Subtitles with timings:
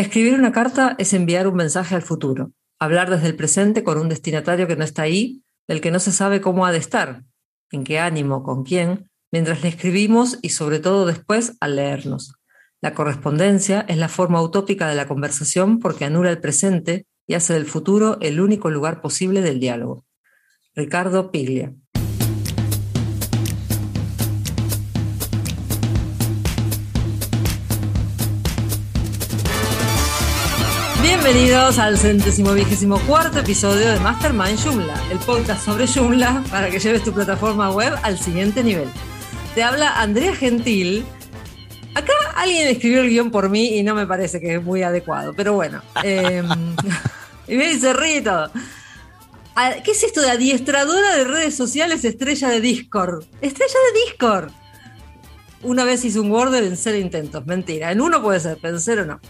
[0.00, 4.08] Escribir una carta es enviar un mensaje al futuro, hablar desde el presente con un
[4.08, 7.22] destinatario que no está ahí, del que no se sabe cómo ha de estar,
[7.70, 12.32] en qué ánimo, con quién, mientras le escribimos y sobre todo después al leernos.
[12.80, 17.52] La correspondencia es la forma utópica de la conversación porque anula el presente y hace
[17.52, 20.06] del futuro el único lugar posible del diálogo.
[20.74, 21.74] Ricardo Piglia.
[31.22, 36.78] Bienvenidos al centésimo vigésimo cuarto episodio de Mastermind Joomla, el podcast sobre Joomla para que
[36.78, 38.88] lleves tu plataforma web al siguiente nivel.
[39.54, 41.04] Te habla Andrea Gentil.
[41.94, 45.34] Acá alguien escribió el guion por mí y no me parece que es muy adecuado,
[45.34, 45.82] pero bueno.
[46.02, 46.42] Eh,
[47.48, 48.50] y me dice, Rito,
[49.84, 53.24] ¿qué es esto de adiestradora de redes sociales estrella de Discord?
[53.42, 54.52] Estrella de Discord.
[55.64, 57.92] Una vez hice un Word en cero intentos, mentira.
[57.92, 59.20] En uno puede ser, pero en cero no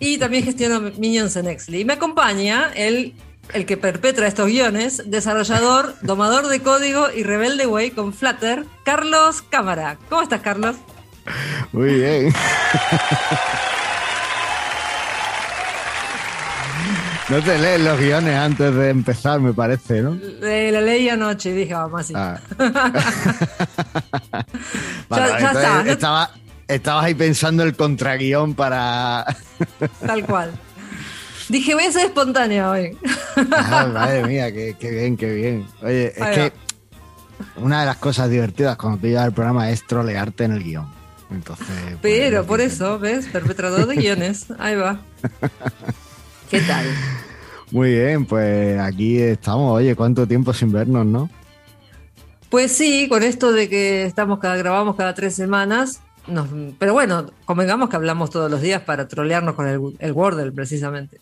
[0.00, 1.80] y también gestiono Minions en Exli.
[1.80, 3.14] Y me acompaña el,
[3.52, 9.42] el que perpetra estos guiones, desarrollador, domador de código y rebelde güey con Flutter, Carlos
[9.42, 9.98] Cámara.
[10.08, 10.76] ¿Cómo estás, Carlos?
[11.72, 12.32] Muy bien.
[17.28, 20.18] No te lees los guiones antes de empezar, me parece, ¿no?
[20.40, 22.12] la leí anoche y dije, vamos así.
[22.16, 22.40] Ah.
[25.10, 25.84] ya, está.
[25.86, 26.30] Estaba,
[26.70, 29.26] Estabas ahí pensando el contraguión para.
[30.06, 30.52] Tal cual.
[31.48, 32.96] Dije, voy a ser espontánea hoy.
[33.52, 35.66] Ah, madre mía, qué, bien, qué bien.
[35.82, 36.52] Oye, es que
[37.56, 40.86] una de las cosas divertidas cuando te llevas el programa es trolearte en el guion.
[41.30, 41.66] Entonces.
[41.66, 43.26] Pues, Pero por eso, ¿ves?
[43.26, 44.46] Perpetrador de guiones.
[44.58, 45.00] Ahí va.
[46.50, 46.86] ¿Qué tal?
[47.72, 49.74] Muy bien, pues aquí estamos.
[49.74, 51.30] Oye, ¿cuánto tiempo sin vernos, no?
[52.48, 56.00] Pues sí, con esto de que estamos cada, grabamos cada tres semanas,
[56.78, 61.20] pero bueno, convengamos que hablamos todos los días para trolearnos con el, el Wordle, precisamente.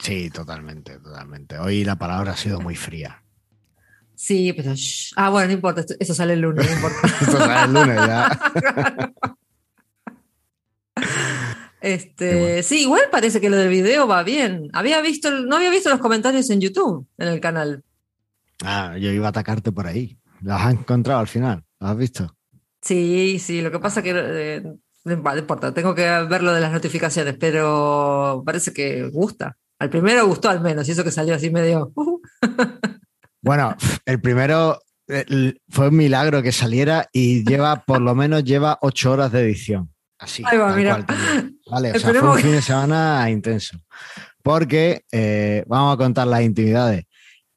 [0.00, 1.58] Sí, totalmente, totalmente.
[1.58, 3.22] Hoy la palabra ha sido muy fría.
[4.14, 4.74] Sí, pero.
[5.16, 6.98] Ah, bueno, no importa, eso sale el lunes, no importa.
[7.22, 8.40] eso sale el lunes ya.
[11.82, 14.70] Este, sí, igual parece que lo del video va bien.
[14.72, 17.82] Había visto, no había visto los comentarios en YouTube, en el canal.
[18.62, 20.16] Ah, yo iba a atacarte por ahí.
[20.42, 21.64] ¿Los has encontrado al final?
[21.80, 22.36] ¿Los has visto?
[22.82, 24.62] Sí, sí, lo que pasa que eh,
[25.04, 29.56] no importa, tengo que ver lo de las notificaciones, pero parece que gusta.
[29.78, 31.92] Al primero gustó al menos, y eso que salió así medio.
[31.94, 32.20] Uh.
[33.42, 34.78] bueno, el primero
[35.68, 39.92] fue un milagro que saliera y lleva, por lo menos, lleva ocho horas de edición.
[40.18, 40.42] Así.
[40.46, 41.04] Ahí va, mira.
[41.68, 43.78] vale, o sea, fue un fin de semana intenso.
[44.42, 47.04] Porque eh, vamos a contar las intimidades.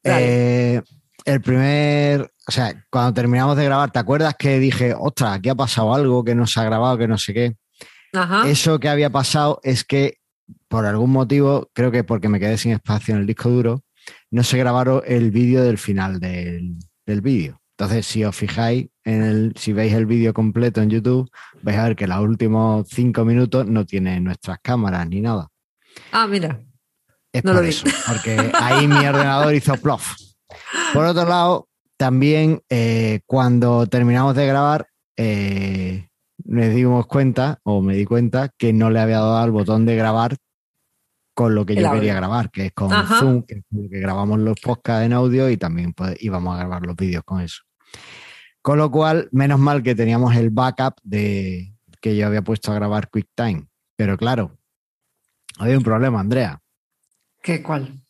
[0.02, 0.82] Eh,
[1.24, 5.54] el primer, o sea, cuando terminamos de grabar, ¿te acuerdas que dije, ostras, aquí ha
[5.56, 7.56] pasado algo que no se ha grabado, que no sé qué?
[8.46, 10.18] Eso que había pasado es que,
[10.68, 13.82] por algún motivo, creo que porque me quedé sin espacio en el disco duro,
[14.30, 16.76] no se grabaron el vídeo del final del,
[17.20, 17.60] vídeo.
[17.76, 21.28] Entonces, si os fijáis, en el, si veis el vídeo completo en YouTube,
[21.62, 25.48] vais a ver que los últimos cinco minutos no tiene nuestras cámaras ni nada.
[26.12, 26.60] Ah, mira.
[27.32, 30.14] Es por eso, porque ahí mi ordenador hizo plof.
[30.94, 31.65] Por otro lado,
[31.96, 36.08] también eh, cuando terminamos de grabar, eh,
[36.44, 39.96] nos dimos cuenta, o me di cuenta, que no le había dado al botón de
[39.96, 40.36] grabar
[41.34, 44.38] con lo que yo quería grabar, que es con Zoom, que es lo que grabamos
[44.38, 47.62] los podcasts en audio y también pues, íbamos a grabar los vídeos con eso.
[48.62, 52.74] Con lo cual, menos mal que teníamos el backup de que yo había puesto a
[52.74, 53.66] grabar QuickTime.
[53.96, 54.56] Pero claro,
[55.58, 56.60] había un problema, Andrea.
[57.42, 58.05] ¿Qué cuál?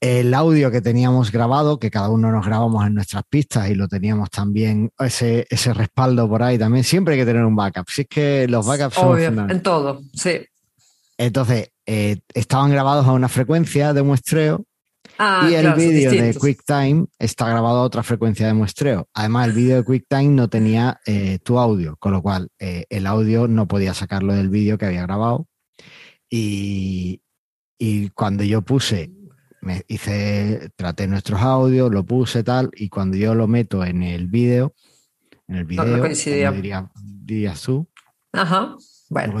[0.00, 3.86] El audio que teníamos grabado, que cada uno nos grabamos en nuestras pistas y lo
[3.86, 6.84] teníamos también, ese, ese respaldo por ahí también.
[6.84, 7.88] Siempre hay que tener un backup.
[7.88, 9.50] Si es que los backups son.
[9.50, 10.40] en todo, sí.
[11.18, 14.64] Entonces, eh, estaban grabados a una frecuencia de muestreo
[15.18, 19.06] ah, y el vídeo de QuickTime está grabado a otra frecuencia de muestreo.
[19.12, 23.06] Además, el vídeo de QuickTime no tenía eh, tu audio, con lo cual eh, el
[23.06, 25.46] audio no podía sacarlo del vídeo que había grabado.
[26.30, 27.20] Y,
[27.76, 29.10] y cuando yo puse
[29.62, 34.26] me hice, traté nuestros audios, lo puse tal, y cuando yo lo meto en el
[34.26, 34.74] vídeo,
[35.48, 37.86] en el vídeo, no, diría, diría su,
[38.32, 38.76] Ajá,
[39.08, 39.40] bueno.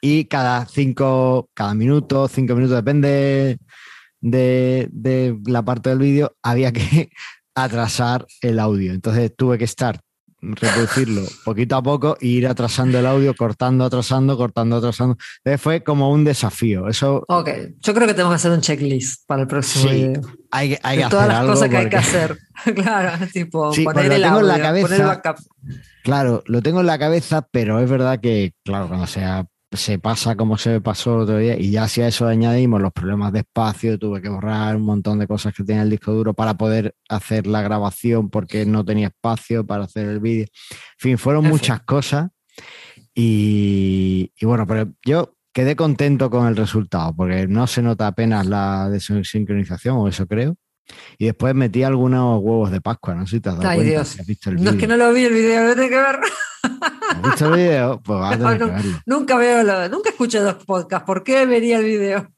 [0.00, 3.58] y cada cinco, cada minuto, cinco minutos, depende
[4.20, 7.10] de, de la parte del vídeo, había que
[7.54, 8.92] atrasar el audio.
[8.92, 10.00] Entonces tuve que estar
[10.52, 15.16] reproducirlo poquito a poco e ir atrasando el audio, cortando, atrasando, cortando, atrasando.
[15.38, 16.88] Entonces fue como un desafío.
[16.88, 17.24] Eso.
[17.28, 17.50] Ok,
[17.80, 20.12] yo creo que tenemos que hacer un checklist para el próximo sí,
[20.50, 22.38] Hay, hay que todas las cosas que hay que hacer.
[22.74, 25.22] claro, tipo poner el audio, en la cabeza,
[26.02, 29.46] Claro, lo tengo en la cabeza, pero es verdad que, claro, cuando sea
[29.76, 32.92] se pasa como se pasó el otro día y ya si a eso añadimos los
[32.92, 36.34] problemas de espacio, tuve que borrar un montón de cosas que tenía el disco duro
[36.34, 40.46] para poder hacer la grabación porque no tenía espacio para hacer el vídeo.
[40.70, 42.30] En fin, fueron muchas cosas
[43.14, 48.88] y, bueno, pero yo quedé contento con el resultado porque no se nota apenas la
[48.90, 50.56] desincronización o eso creo.
[51.18, 54.16] Y después metí algunos huevos de Pascua, no sé si te has dado Ay, Dios.
[54.46, 56.20] no es que no lo vi el video, no tengo que ver.
[57.10, 58.00] ¿Has visto el video?
[58.02, 59.02] Pues vas a tener que verlo.
[59.06, 61.06] Nunca veo, nunca escucho dos podcasts.
[61.06, 62.28] ¿Por qué vería el video?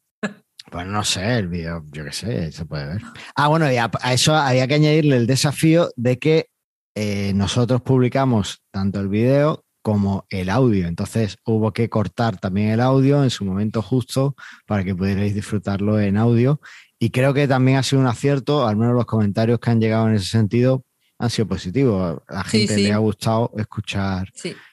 [0.70, 3.02] Pues no sé, el video, yo qué sé, se puede ver.
[3.37, 6.49] Ah, bueno, y a, eso había que añadirle el desafío de que
[6.96, 10.88] eh, nosotros publicamos tanto el video como el audio.
[10.88, 14.34] Entonces hubo que cortar también el audio en su momento justo
[14.66, 16.60] para que pudierais disfrutarlo en audio
[16.98, 20.08] y creo que también ha sido un acierto, al menos los comentarios que han llegado
[20.08, 20.84] en ese sentido
[21.19, 22.22] han sido positivos.
[22.28, 24.31] A la gente le ha gustado escuchar,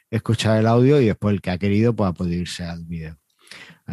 [0.10, 3.18] escuchar el audio y después el que ha querido pues, ha podido irse al video.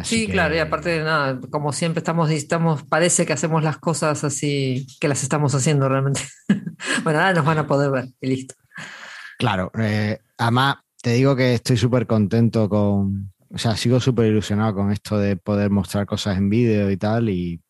[0.03, 4.23] sí, claro, y aparte de nada, como siempre estamos, estamos, parece que hacemos las cosas
[4.23, 6.21] así, que las estamos haciendo realmente.
[7.03, 8.55] bueno, ahora nos van a poder ver y listo.
[9.37, 14.75] Claro, eh, además te digo que estoy súper contento con, o sea, sigo súper ilusionado
[14.75, 17.61] con esto de poder mostrar cosas en vídeo y tal, y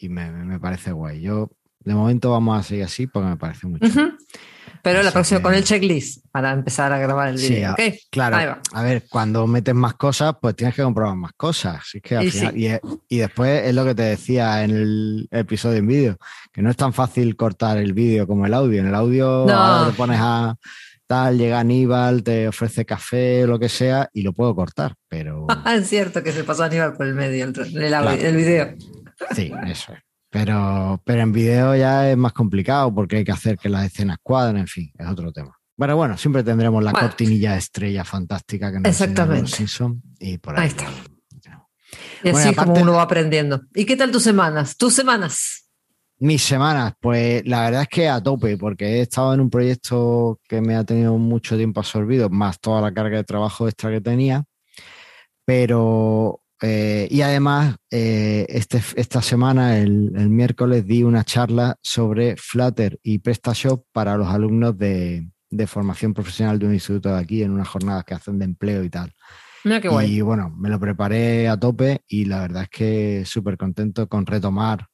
[0.00, 1.20] y me, parece guay.
[1.20, 1.50] Yo,
[1.80, 3.86] de momento, vamos a seguir así porque me parece mucho.
[4.82, 7.74] Pero la próxima con el checklist para empezar a grabar el vídeo.
[8.10, 8.58] Claro.
[8.72, 11.82] A ver, cuando metes más cosas, pues tienes que comprobar más cosas.
[12.02, 15.86] que al y, final, y, después es lo que te decía en el episodio en
[15.86, 16.18] vídeo,
[16.52, 18.80] que no es tan fácil cortar el vídeo como el audio.
[18.80, 20.56] En el audio te pones a
[21.06, 25.46] tal, llega Aníbal, te ofrece café o lo que sea y lo puedo cortar, pero...
[25.66, 28.76] es cierto que se pasó Aníbal por el medio, el, el vídeo.
[29.34, 30.00] Sí, eso es.
[30.30, 34.18] Pero, pero en video ya es más complicado porque hay que hacer que las escenas
[34.22, 35.58] cuadren, en fin, es otro tema.
[35.76, 39.50] Pero bueno, siempre tendremos la cortinilla estrella fantástica que nos Exactamente.
[39.50, 40.68] Simpson y por ahí.
[40.68, 40.86] está.
[42.22, 43.62] Y así como uno va aprendiendo.
[43.74, 44.76] ¿Y qué tal tus semanas?
[44.76, 45.66] ¿Tus semanas?
[46.18, 50.38] Mis semanas, pues la verdad es que a tope, porque he estado en un proyecto
[50.46, 54.02] que me ha tenido mucho tiempo absorbido, más toda la carga de trabajo extra que
[54.02, 54.44] tenía.
[55.46, 62.98] Pero eh, y además, eh, este, esta semana, el, miércoles, di una charla sobre Flutter
[63.02, 65.28] y PrestaShop para los alumnos de,
[65.66, 68.90] formación profesional de un instituto de aquí, en unas jornadas que hacen de empleo y
[68.90, 69.14] tal.
[69.64, 70.16] Mira qué guay.
[70.16, 74.26] Y bueno, me lo preparé a tope y la verdad es que súper contento con
[74.26, 74.86] retomar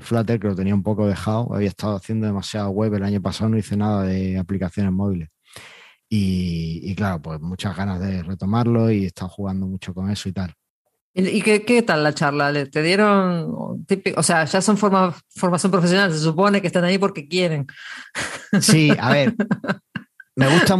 [0.00, 1.52] Flutter, que lo tenía un poco dejado.
[1.52, 5.28] Había estado haciendo demasiado web el año pasado, no hice nada de aplicaciones móviles.
[6.08, 10.28] Y, y claro, pues muchas ganas de retomarlo y he estado jugando mucho con eso
[10.28, 10.54] y tal.
[11.14, 12.52] ¿Y qué, tal la charla?
[12.66, 13.50] ¿Te dieron,
[14.16, 17.66] o sea, ya son formación profesional, se supone que están ahí porque quieren?
[18.60, 19.34] Sí, a ver,
[20.36, 20.76] me gusta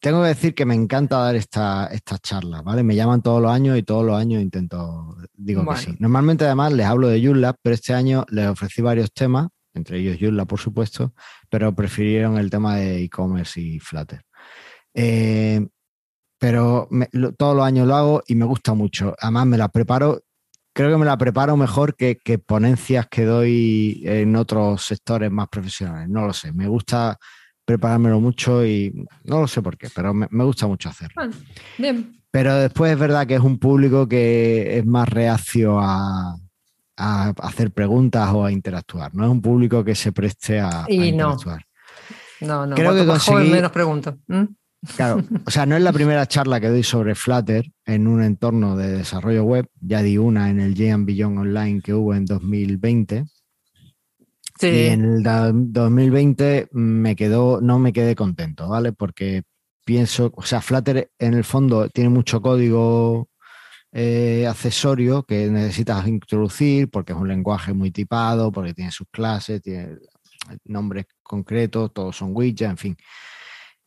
[0.00, 2.82] tengo que decir que me encanta dar estas esta charlas, ¿vale?
[2.82, 5.94] Me llaman todos los años y todos los años intento, digo que sí.
[5.98, 10.18] Normalmente además les hablo de Joomla, pero este año les ofrecí varios temas, entre ellos
[10.20, 11.14] Joomla, por supuesto,
[11.50, 14.22] pero prefirieron el tema de e-commerce y Flutter.
[14.94, 15.66] Eh,
[16.44, 16.90] pero
[17.38, 19.14] todos los años lo hago y me gusta mucho.
[19.18, 20.20] Además, me la preparo,
[20.74, 26.06] creo que me la preparo mejor que, ponencias que doy en otros sectores más profesionales.
[26.10, 27.16] No lo sé, me gusta
[27.64, 28.92] preparármelo mucho y
[29.24, 31.30] no lo sé por qué, pero me, gusta mucho hacerlo.
[31.78, 32.20] bien.
[32.30, 36.36] Pero después es verdad que es un público que es más reacio a,
[36.94, 39.14] hacer preguntas o a interactuar.
[39.14, 41.64] No es un público que se preste a, interactuar.
[42.42, 43.48] No, no, creo que conseguí...
[43.48, 44.16] menos preguntas.
[44.96, 48.76] Claro, o sea, no es la primera charla que doy sobre Flutter en un entorno
[48.76, 49.66] de desarrollo web.
[49.80, 53.24] Ya di una en el Jean Beyond Online que hubo en 2020.
[54.60, 54.66] Sí.
[54.66, 58.92] Y en el 2020 me quedó, no me quedé contento, ¿vale?
[58.92, 59.42] Porque
[59.84, 63.28] pienso, o sea, Flutter en el fondo tiene mucho código
[63.92, 69.62] eh, accesorio que necesitas introducir porque es un lenguaje muy tipado, porque tiene sus clases,
[69.62, 69.98] tiene
[70.64, 72.96] nombres concretos, todos son widgets, en fin.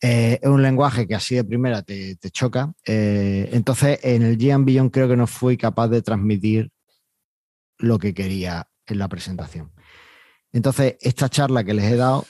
[0.02, 2.74] Eh, es un lenguaje que así de primera te, choca.
[2.86, 6.72] Eh, entonces, en el Gian Beyond creo que no fui capaz de transmitir
[7.80, 9.72] lo que quería en la presentación.
[10.52, 12.26] Entonces, esta charla que les he dado,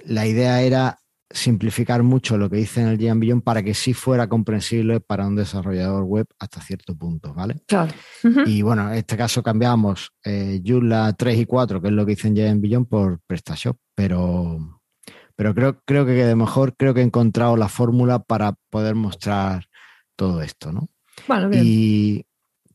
[0.00, 0.98] la idea era
[1.30, 5.26] simplificar mucho lo que hice en el Gian Beyond para que sí fuera comprensible para
[5.26, 7.62] un desarrollador web hasta cierto punto, ¿vale?
[7.66, 7.92] Claro.
[8.46, 12.12] Y bueno, en este caso cambiamos eh, Joomla 3 y 4, que es lo que
[12.12, 14.83] hice en Gian Beyond, por PrestaShop, pero
[15.36, 19.68] pero creo, creo que de mejor, creo que he encontrado la fórmula para poder mostrar
[20.16, 20.88] todo esto, ¿no?
[21.52, 22.26] Y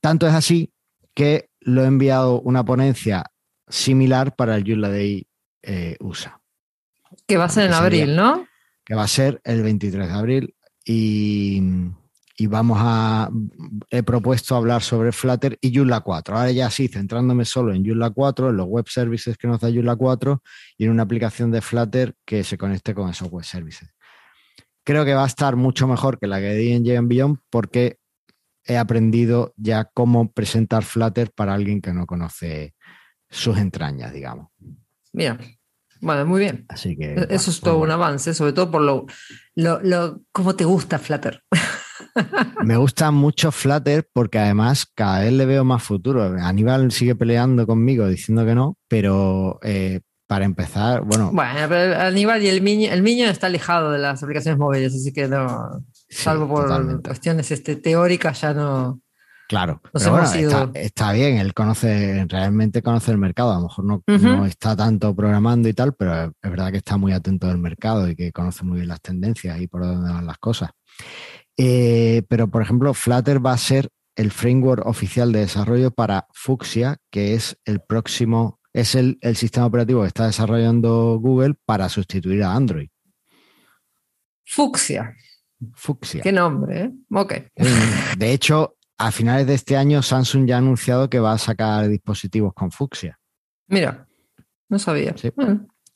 [0.02, 0.74] tanto es así
[1.14, 3.26] que lo he enviado una ponencia
[3.68, 5.28] similar para el Joomla Day
[5.62, 6.42] eh, USA.
[7.28, 8.48] Que va a ser en abril, ¿no?
[8.86, 10.56] Que va a ser el 23 de abril.
[10.86, 11.62] Y,
[12.40, 13.30] y vamos a,
[13.90, 16.38] he propuesto hablar sobre Flutter y Joomla 4.
[16.38, 19.70] Ahora ya sí, centrándome solo en Joomla 4, en los web services que nos da
[19.70, 20.42] Joomla 4
[20.78, 23.90] y en una aplicación de Flutter que se conecte con esos web services.
[24.86, 27.98] Creo que va a estar mucho mejor que la que di en Jam Beyond porque
[28.64, 32.74] he aprendido ya cómo presentar Flutter para alguien que no conoce
[33.30, 34.48] sus entrañas, digamos.
[35.12, 35.38] Mira,
[36.00, 36.66] bueno, muy bien.
[36.70, 39.08] Así que, e-, Eso es todo un avance, sobre todo por lo,
[39.56, 41.44] lo, lo cómo te gusta Flutter.
[42.64, 46.24] Me gusta mucho Flutter porque además cada vez le veo más futuro.
[46.42, 51.32] Aníbal sigue peleando conmigo diciendo que no, pero eh, para empezar, bueno.
[51.34, 55.12] Bueno, pero Aníbal y el niño, el niño está alejado de las aplicaciones móviles, así
[55.12, 59.02] que no, salvo por cuestiones este, teóricas, ya no.
[59.48, 64.04] Claro, pero bueno, está, bien, él conoce, realmente conoce el mercado, a lo mejor no,
[64.06, 68.08] no, está tanto programando y tal, pero es verdad que está muy atento del mercado
[68.08, 70.70] y que conoce muy bien las tendencias y por dónde van las cosas.
[71.62, 76.96] Eh, pero, por ejemplo, Flutter va a ser el framework oficial de desarrollo para Fuchsia,
[77.12, 82.56] que es el próximo, es el, sistema operativo que está desarrollando Google para sustituir a
[82.56, 82.88] Android.
[84.46, 85.14] Fuchsia.
[85.74, 86.22] Fuchsia.
[86.22, 86.92] Qué nombre, ¿eh?
[87.12, 87.34] Ok.
[88.18, 91.90] De hecho, a finales de este año, Samsung ya ha anunciado que va a sacar
[91.90, 93.20] dispositivos con Fuchsia.
[93.68, 94.08] Mira,
[94.70, 95.14] no sabía.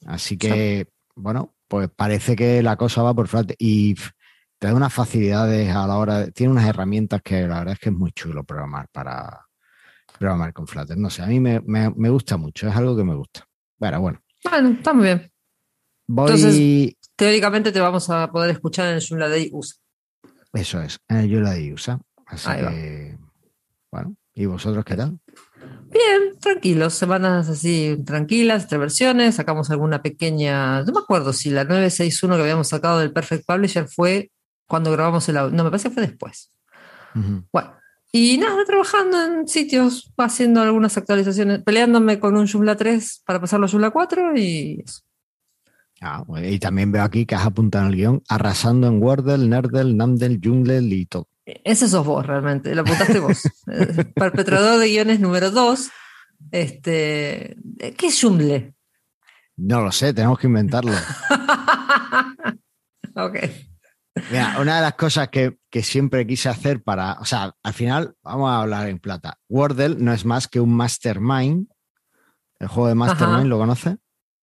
[0.05, 3.55] Así que, bueno, pues parece que la cosa va por Flutter.
[3.57, 3.95] Y
[4.63, 7.89] te da unas facilidades a la hora, tiene unas herramientas que la verdad es que
[7.89, 9.45] es muy chulo programar para
[10.17, 10.97] programar con Flutter.
[10.97, 11.59] No sé, a mí me,
[12.09, 13.45] gusta mucho, es algo que me gusta.
[13.77, 14.21] Bueno, bueno.
[14.49, 15.29] Bueno, está muy bien.
[16.07, 19.75] Entonces, teóricamente te vamos a poder escuchar en el Joomla Day USA.
[20.53, 21.99] Eso es, en el Joomla Day USA.
[22.25, 23.17] Así que,
[23.91, 25.19] bueno, ¿y vosotros qué tal?
[25.89, 31.65] Bien, tranquilos, semanas así tranquilas, tres versiones, sacamos alguna pequeña, no me acuerdo si la
[31.65, 34.31] 961 que habíamos sacado del Perfect Publisher fue
[34.73, 35.55] cuando grabamos el audio.
[35.55, 36.49] No, me parece que fue después.
[37.51, 37.75] Bueno,
[38.11, 43.67] y nada, trabajando en sitios, haciendo algunas actualizaciones, peleándome con un Joomla 3 para pasarlo
[43.67, 45.01] a Joomla 4 y eso.
[46.01, 49.93] Ah, y también veo aquí que has apuntado en el guion, arrasando en Wordle, Nerdle,
[49.93, 51.27] Namdel, Joomla y todo.
[51.45, 53.43] Ese sos vos realmente, lo apuntaste vos.
[53.71, 55.91] Eh, perpetrador de guiones número 2.
[56.49, 57.57] Este,
[57.95, 58.73] ¿Qué es Joomla?
[59.55, 60.93] No lo sé, tenemos que inventarlo.
[63.15, 63.37] ok.
[64.29, 68.49] Mira, una de las cosas que, siempre quise hacer para, o sea, al final vamos
[68.49, 69.39] a hablar en plata.
[69.49, 71.67] Wordle no es más que un mastermind.
[72.59, 73.97] El juego de Mastermind, ¿lo conoce?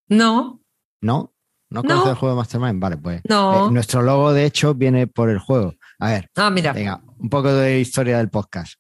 [0.09, 0.61] No.
[1.01, 1.33] ¿No?
[1.71, 2.81] ¿No conoce el juego de Mastermind?
[2.81, 3.69] Vale, pues no.
[3.69, 5.75] Eh, nuestro logo, de hecho, viene por el juego.
[6.01, 6.73] A ver, ah, mira.
[6.73, 8.75] venga, un poco de historia del podcast.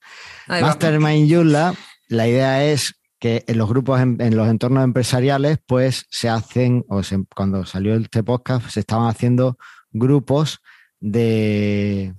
[0.48, 1.72] Mastermind Yula,
[2.08, 7.00] la idea es que en los grupos, en, los entornos empresariales, pues se hacen, o
[7.34, 9.56] cuando salió este podcast, se estaban haciendo
[9.92, 10.60] grupos
[11.00, 12.14] de,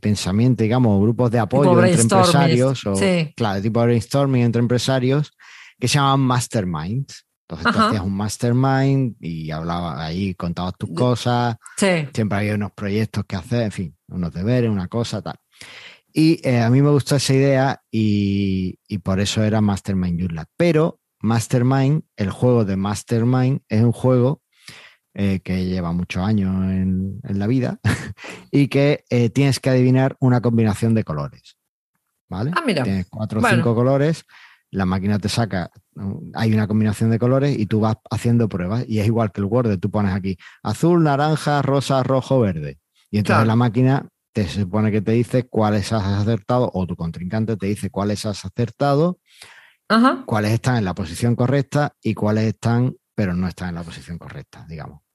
[0.00, 2.94] pensamiento, digamos, grupos de apoyo entre empresarios, o,
[3.36, 5.32] claro, tipo brainstorming entre empresarios,
[5.78, 7.24] que se llaman masterminds.
[7.50, 11.56] Entonces tú hacías un mastermind y hablabas ahí, contabas tus cosas.
[11.78, 15.36] Siempre había unos proyectos que hacer, en fin, unos deberes, una cosa, tal.
[16.12, 20.46] Y eh, a mí me gustó esa idea y, por eso era Mastermind Joomla.
[20.56, 24.42] Pero Mastermind, el juego de Mastermind, es un juego
[25.20, 27.80] eh, que lleva muchos años en, la vida
[28.52, 31.56] y que eh, tienes que adivinar una combinación de colores.
[32.28, 32.52] ¿Vale?
[32.54, 32.84] Ah, mira.
[32.84, 34.24] Tienes cuatro o cinco colores,
[34.70, 35.72] la máquina te saca,
[36.34, 38.84] hay una combinación de colores y tú vas haciendo pruebas.
[38.86, 42.78] Y es igual que el Word, tú pones aquí azul, naranja, rosa, rojo, verde.
[43.10, 47.56] Y entonces la máquina te supone que te dice cuáles has acertado o tu contrincante
[47.56, 49.18] te dice cuáles has acertado,
[50.26, 54.16] cuáles están en la posición correcta y cuáles están, pero no están en la posición
[54.16, 55.07] correcta, digamos.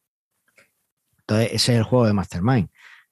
[1.28, 2.70] Entonces, ese es el juego de Mastermind.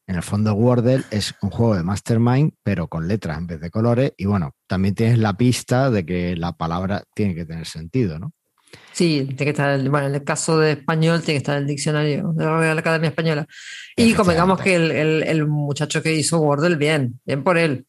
[0.08, 3.70] En el fondo, Wordle es un juego de Mastermind, pero con letras en vez de
[3.70, 4.12] colores.
[4.18, 8.34] Y bueno, también tienes la pista de que la palabra tiene que tener sentido, ¿no?
[8.92, 12.34] Sí, tiene que estar, bueno, en el caso de español tiene que estar el diccionario
[12.34, 13.48] de la Academia Española.
[13.96, 17.86] Y convengamos que el, muchacho que hizo Wordle, bien, bien por él.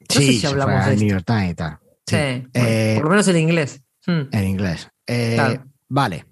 [0.00, 1.78] No sí, sé si hablamos de New York Times y tal.
[2.06, 2.16] Sí,
[2.54, 3.82] eh, por lo menos en inglés.
[4.04, 4.22] Hmm.
[4.32, 4.88] En inglés.
[5.06, 6.24] Eh, vale,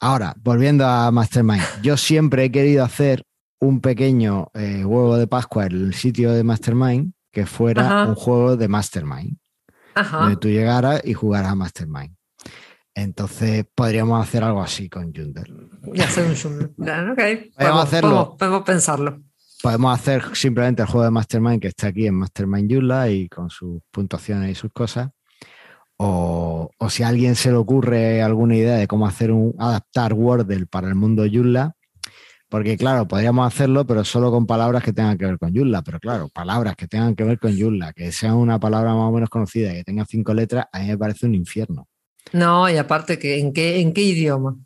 [0.00, 3.24] Ahora, volviendo a Mastermind, yo siempre he querido hacer
[3.60, 8.56] un pequeño eh, huevo de Pascua en el sitio de Mastermind que fuera un juego
[8.56, 9.36] de Mastermind.
[10.12, 12.14] Donde tú llegaras y jugaras a Mastermind.
[12.94, 15.42] Entonces podríamos hacer algo así con Joomla.
[15.92, 17.12] Y hacer un Joomla.
[17.12, 17.20] Ok.
[17.56, 18.36] Podemos, hacerlo.
[18.38, 19.22] Podemos, pensarlo.
[19.60, 23.50] Podemos hacer simplemente el juego de Mastermind que está aquí en Mastermind Joomla y con
[23.50, 25.10] sus puntuaciones y sus cosas.
[26.00, 30.66] O, si a alguien se le ocurre alguna idea de cómo hacer un adaptar Wordle
[30.66, 31.74] para el mundo Joomla,
[32.48, 35.82] Porque, claro, podríamos hacerlo, pero solo con palabras que tengan que ver con Joomla.
[35.82, 39.12] Pero, claro, palabras que tengan que ver con Joomla, que sean una palabra más o
[39.12, 41.88] menos conocida, que tenga cinco letras, a mí me parece un infierno.
[42.32, 44.56] No, y aparte, que ¿en qué, en qué idioma?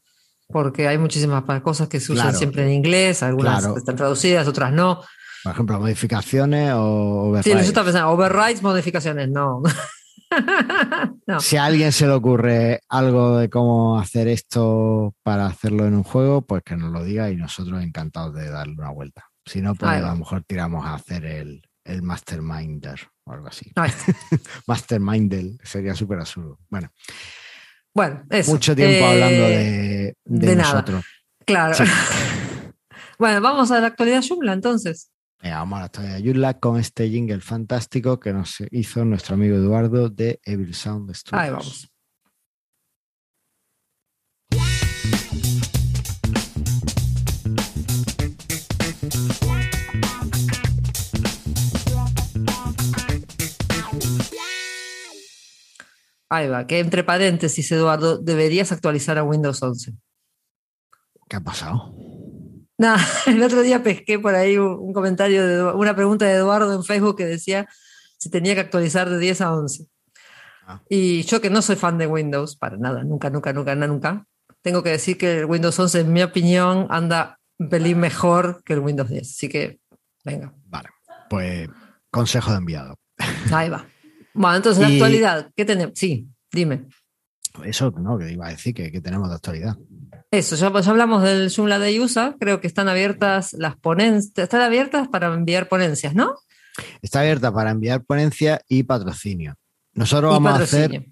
[0.49, 5.01] Porque hay muchísimas cosas que se usan siempre en inglés, algunas están traducidas, otras no.
[5.43, 7.45] Por ejemplo, modificaciones o overrides.
[7.45, 9.63] Sí, yo estaba pensando, overrides, modificaciones, no.
[11.41, 16.03] Si a alguien se le ocurre algo de cómo hacer esto para hacerlo en un
[16.03, 19.27] juego, pues que nos lo diga y nosotros encantados de darle una vuelta.
[19.45, 23.73] Si no, pues a lo mejor tiramos a hacer el, el Masterminder o algo así.
[24.67, 26.59] Masterminder sería súper absurdo.
[26.69, 26.91] Bueno.
[27.95, 31.05] Bueno, Mucho tiempo hablando de, de, nosotros.
[31.45, 31.77] Claro.
[33.19, 35.12] bueno, vamos a la actualidad Joomla entonces.
[35.51, 40.09] Vamos a la actualidad Joomla con este jingle fantástico que nos hizo nuestro amigo Eduardo
[40.09, 41.43] de Evil Sound Studios.
[41.43, 41.89] Ahí vamos.
[56.29, 59.93] Ahí va, que entre paréntesis, Eduardo, deberías actualizar a Windows 11.
[61.29, 62.12] ¿Qué ha pasado?
[62.83, 62.99] Nada,
[63.29, 67.17] el otro día pesqué por ahí un, comentario, de, una pregunta de Eduardo en Facebook
[67.17, 67.69] que decía
[68.19, 69.87] si tenía que actualizar de 10 a 11.
[70.67, 70.83] Ah.
[70.89, 74.27] Y yo que no soy fan de Windows, para nada, nunca, nunca, nunca, nunca,
[74.63, 78.73] tengo que decir que el Windows 11, en mi opinión, anda un pelín mejor que
[78.73, 79.23] el Windows 10.
[79.23, 79.79] Así que,
[80.25, 80.53] venga.
[80.67, 80.89] Vale,
[81.31, 81.69] pues
[82.11, 82.97] consejo de enviado.
[83.53, 83.87] Ahí va.
[84.35, 85.93] Bueno, entonces, la actualidad, ¿qué tenemos?
[85.97, 86.89] Sí, dime.
[87.65, 89.77] Eso, no, que iba a decir que, tenemos de actualidad.
[90.33, 94.63] Eso, ya, pues hablamos del Joomla de USA, creo que están abiertas las ponencias, están
[94.63, 96.37] abiertas para enviar ponencias, ¿no?
[97.03, 99.57] Está abierta para enviar ponencias y patrocinio.
[99.93, 101.07] Nosotros vamos a hacer,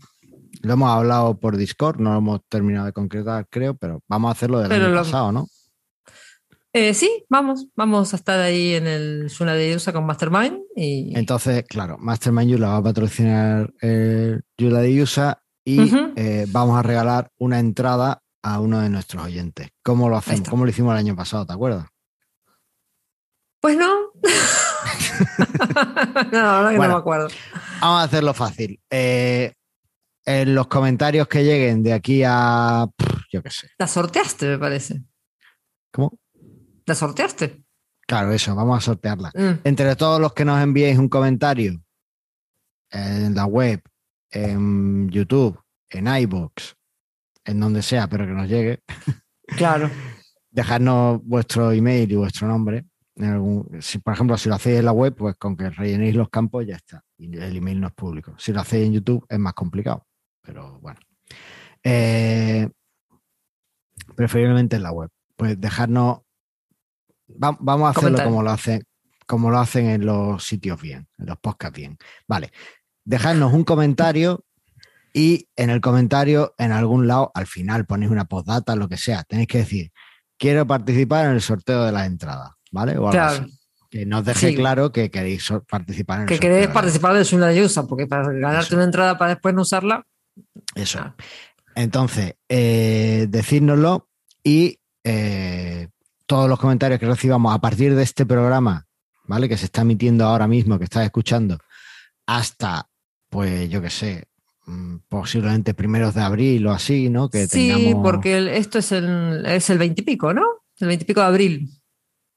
[0.63, 4.33] lo hemos hablado por Discord, no lo hemos terminado de concretar, creo, pero vamos a
[4.33, 5.49] hacerlo del año pasado, ¿no?
[6.73, 10.61] Eh, sí, vamos, vamos a estar ahí en el Zona de Yusa con Mastermind.
[10.75, 11.13] Y...
[11.15, 16.83] Entonces, claro, Mastermind Yula va a patrocinar el Yula de Yusa y eh, vamos a
[16.83, 19.69] regalar una entrada a uno de nuestros oyentes.
[19.83, 20.49] ¿Cómo lo hacemos?
[20.49, 21.47] ¿Cómo lo hicimos el año pasado?
[21.47, 21.87] ¿Te acuerdas?
[23.61, 24.13] Pues no.
[26.33, 27.29] no, la verdad que no me acuerdo.
[27.81, 28.81] Vamos a hacerlo fácil.
[28.91, 29.53] Eh,
[30.25, 32.87] en los comentarios que lleguen de aquí a.
[33.33, 33.69] Yo qué sé.
[33.79, 35.03] La sorteaste, me parece.
[35.93, 36.19] ¿Cómo?
[36.87, 37.63] ¿La sorteaste?
[38.07, 39.31] Claro, eso, vamos a sortearla.
[39.35, 39.61] Mm.
[39.65, 41.81] Entre todos los que nos enviéis un comentario
[42.91, 43.83] en la web,
[44.31, 46.77] en YouTube, en iBox,
[47.51, 48.83] en donde sea, pero que nos llegue.
[49.47, 49.91] Claro.
[50.51, 52.87] Dejadnos vuestro email y vuestro nombre.
[53.81, 56.67] si, por ejemplo, si lo hacéis en la web, pues con que rellenéis los campos
[56.67, 57.03] ya está.
[57.19, 58.35] Y el email no es público.
[58.39, 60.07] Si lo hacéis en YouTube es más complicado.
[60.43, 60.99] Pero bueno.
[61.83, 62.69] Eh,
[64.17, 65.11] preferiblemente en la web.
[65.37, 66.21] Pues dejarnos
[67.39, 68.83] vamos a hacerlo como lo, hacen,
[69.27, 71.97] como lo hacen en los sitios bien, en los podcasts bien.
[72.27, 72.51] Vale,
[73.05, 74.45] dejadnos un comentario
[75.13, 79.25] y en el comentario, en algún lado, al final ponéis una postdata, lo que sea.
[79.25, 79.93] Tenéis que decir,
[80.39, 82.97] quiero participar en el sorteo de las entradas, ¿vale?
[82.99, 83.47] O claro.
[83.91, 87.65] Que nos deje claro que queréis participar en el Que queréis participar de una de
[87.65, 90.07] usa, porque para ganarte una entrada para después no usarla.
[90.77, 91.01] Eso.
[91.03, 91.17] Ah.
[91.75, 94.09] Entonces, eh, decírnoslo
[94.45, 95.89] y eh,
[96.27, 98.87] todos los comentarios que recibamos a partir de este programa,
[99.25, 99.49] ¿vale?
[99.49, 101.59] Que se está emitiendo ahora mismo, que estás escuchando,
[102.27, 102.89] hasta,
[103.29, 104.30] pues yo qué sé,
[105.09, 107.31] posiblemente primeros de abril o así, ¿no?
[107.31, 110.45] Que sí, porque esto es el, es el 20 y pico, ¿no?
[110.79, 111.71] El 20 y pico de abril.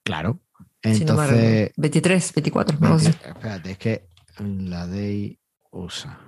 [0.03, 0.41] Claro.
[0.81, 1.71] Entonces.
[1.77, 3.09] 23, 24, no sé.
[3.09, 4.07] Espérate, es que
[4.39, 5.39] la DEI
[5.71, 6.19] usa.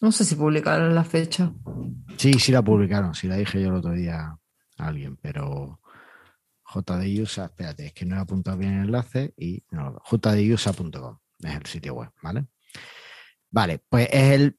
[0.00, 1.52] No sé si publicaron la fecha.
[2.16, 4.38] Sí, sí la publicaron, sí la dije yo el otro día
[4.78, 5.80] a alguien, pero
[6.72, 11.66] JDUSA, espérate, es que no he apuntado bien el enlace y no, jdusa.com es el
[11.66, 12.46] sitio web, ¿vale?
[13.50, 14.56] Vale, pues es el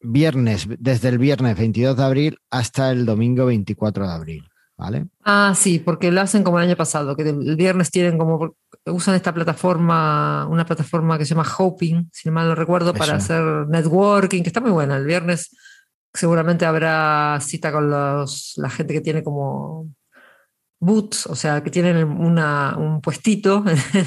[0.00, 5.06] viernes, desde el viernes 22 de abril hasta el domingo 24 de abril, ¿vale?
[5.24, 8.54] Ah, sí, porque lo hacen como el año pasado, que el viernes tienen como,
[8.86, 13.16] usan esta plataforma, una plataforma que se llama Hoping, si no mal lo recuerdo, para
[13.16, 14.96] hacer networking, que está muy buena.
[14.96, 15.54] El viernes
[16.12, 19.88] seguramente habrá cita con los, la gente que tiene como
[20.80, 23.64] boots, o sea, que tienen un puestito.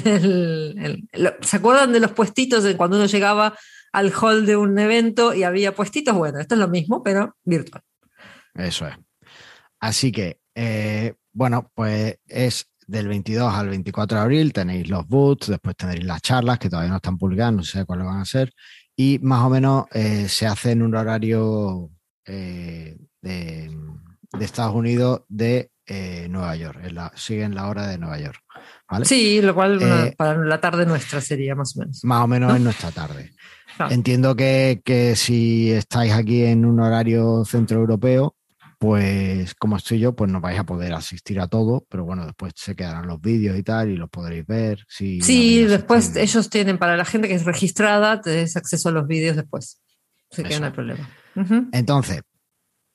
[1.40, 3.54] ¿Se acuerdan de los puestitos de cuando uno llegaba
[3.94, 6.16] al hall de un evento y había puestitos?
[6.16, 7.82] Bueno, esto es lo mismo, pero virtual.
[8.54, 8.96] Eso es.
[9.78, 15.46] Así que, eh, bueno, pues es del 22 al 24 de abril, tenéis los boots,
[15.46, 18.52] después tenéis las charlas que todavía no están publicadas, no sé cuáles van a ser,
[18.96, 21.90] y más o menos eh, se hace en un horario
[22.26, 23.70] eh, de,
[24.32, 26.80] de Estados Unidos de eh, Nueva York,
[27.14, 28.40] siguen la hora de Nueva York.
[29.04, 32.04] Sí, lo cual para la tarde nuestra sería más o menos.
[32.04, 33.32] Más o menos en nuestra tarde.
[33.90, 38.36] Entiendo que, que, si estáis aquí en un horario centroeuropeo,
[38.78, 42.52] pues como estoy yo, pues no vais a poder asistir a todo, pero bueno, después
[42.54, 44.84] se quedarán los vídeos y tal y los podréis ver.
[44.88, 49.36] sí, después ellos tienen, para la gente que es registrada, tenéis acceso a los vídeos
[49.36, 49.80] después.
[50.30, 51.08] Así que no hay problema.
[51.72, 52.22] Entonces,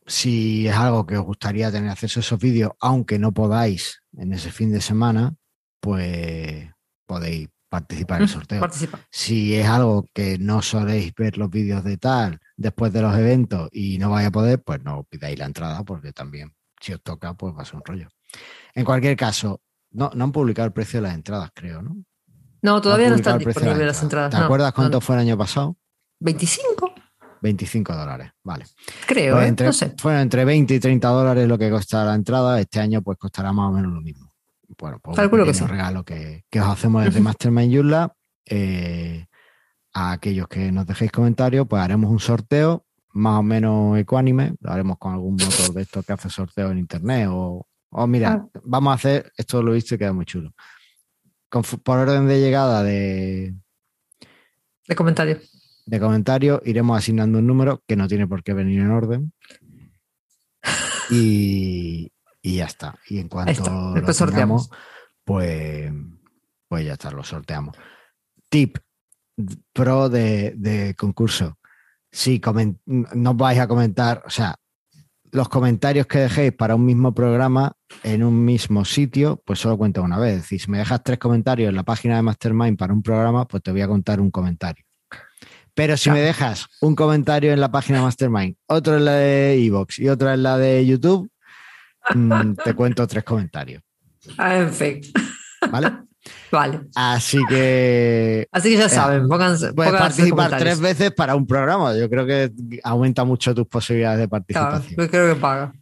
[0.05, 4.33] si es algo que os gustaría tener acceso a esos vídeos, aunque no podáis en
[4.33, 5.35] ese fin de semana,
[5.79, 6.69] pues
[7.05, 8.67] podéis participar en el sorteo.
[9.09, 13.69] Si es algo que no soléis ver los vídeos de tal después de los eventos
[13.71, 17.33] y no vais a poder, pues no pidáis la entrada porque también si os toca,
[17.33, 18.07] pues va a ser un rollo.
[18.73, 21.95] En cualquier caso, no, no han publicado el precio de las entradas, creo, ¿no?
[22.61, 24.31] No, todavía no, están disponibles las entradas.
[24.31, 25.77] ¿Te acuerdas cuánto fue el año pasado?
[26.19, 26.93] 25.
[27.41, 28.65] 25 dólares, vale.
[29.07, 29.95] Creo, pues ¿eh?
[30.03, 32.59] no entre 20 y 30 dólares lo que cuesta la entrada.
[32.59, 34.28] Este año pues costará más o menos lo mismo
[34.77, 38.13] bueno, pues un que regalo que, os hacemos desde Mastermind Yula.
[38.45, 39.25] Eh,
[39.93, 44.71] a aquellos que nos dejéis comentarios, pues haremos un sorteo más o menos ecuánime, lo
[44.71, 47.65] haremos con algún motor de estos que hace sorteo en internet o,
[48.07, 48.59] mira, ah.
[48.63, 50.53] vamos a hacer, esto lo he visto y queda muy chulo.
[51.49, 53.55] por orden de llegada de...
[54.87, 55.83] De comentarios.
[55.85, 59.33] De comentarios iremos asignando un número que no tiene por qué venir en orden.
[61.11, 62.95] Y, y ya está.
[63.07, 64.69] Y en cuanto lo sorteamos,
[65.23, 65.91] pues,
[66.67, 67.75] pues ya está, lo sorteamos.
[68.49, 68.77] Tip
[69.73, 71.57] pro de, concurso.
[72.11, 72.41] Si
[72.85, 74.55] no vais a comentar, o sea,
[75.31, 77.73] los comentarios que dejéis para un mismo programa
[78.03, 80.45] en un mismo sitio, pues solo cuenta una vez.
[80.45, 83.71] Si me dejas tres comentarios en la página de Mastermind para un programa, pues te
[83.71, 84.83] voy a contar un comentario.
[85.75, 89.53] Pero si me dejas un comentario en la página de Mastermind, otro en la de
[89.63, 91.29] Evox y otro en la de YouTube,
[92.15, 93.81] Mm, te cuento tres comentarios.
[94.37, 95.01] En fin.
[95.71, 95.91] ¿Vale?
[96.51, 96.81] Vale.
[96.95, 98.47] Así que.
[98.51, 99.73] Así que ya eh, saben, pónganse.
[99.73, 101.95] Puedes participar tres veces para un programa.
[101.95, 102.51] Yo creo que
[102.83, 104.95] aumenta mucho tus posibilidades de participación.
[104.97, 105.73] yo creo que paga.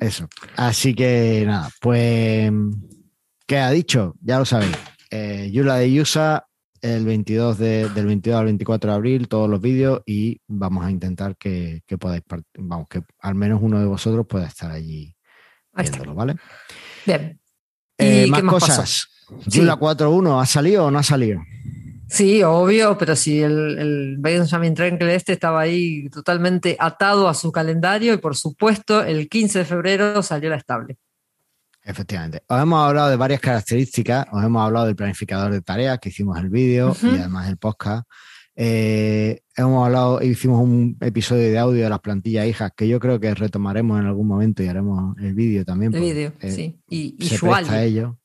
[0.00, 0.28] Eso.
[0.56, 2.52] Así que nada, pues.
[3.46, 4.14] ¿Qué ha dicho?
[4.20, 4.76] Ya lo sabéis.
[5.10, 6.46] Eh, Yula de Yusa,
[6.80, 11.36] el 22 del 22 al 24 de abril, todos los vídeos y vamos a intentar
[11.36, 12.22] que, que podáis,
[12.56, 15.14] vamos, que al menos uno de vosotros pueda estar allí
[16.14, 16.36] ¿vale?
[17.06, 17.40] Bien.
[17.98, 19.08] Eh, más, cosas.
[19.46, 21.40] ¿Yula 4.1 ha salido o no ha salido?
[22.08, 27.50] Sí, obvio, pero si el, el Benjamin Trenkle este estaba ahí totalmente atado a su
[27.50, 30.98] calendario y por supuesto el 15 de febrero salió la estable.
[31.84, 32.42] Efectivamente.
[32.46, 36.38] Os hemos hablado de varias características, os hemos hablado del planificador de tareas que hicimos
[36.38, 38.06] el vídeo y además el podcast.
[38.54, 43.18] Eh, hemos hablado, hicimos un episodio de audio de las plantillas hijas que yo creo
[43.18, 45.94] que retomaremos en algún momento y haremos el vídeo también.
[45.94, 46.80] El vídeo, eh, sí.
[46.88, 48.18] Y, y se ello.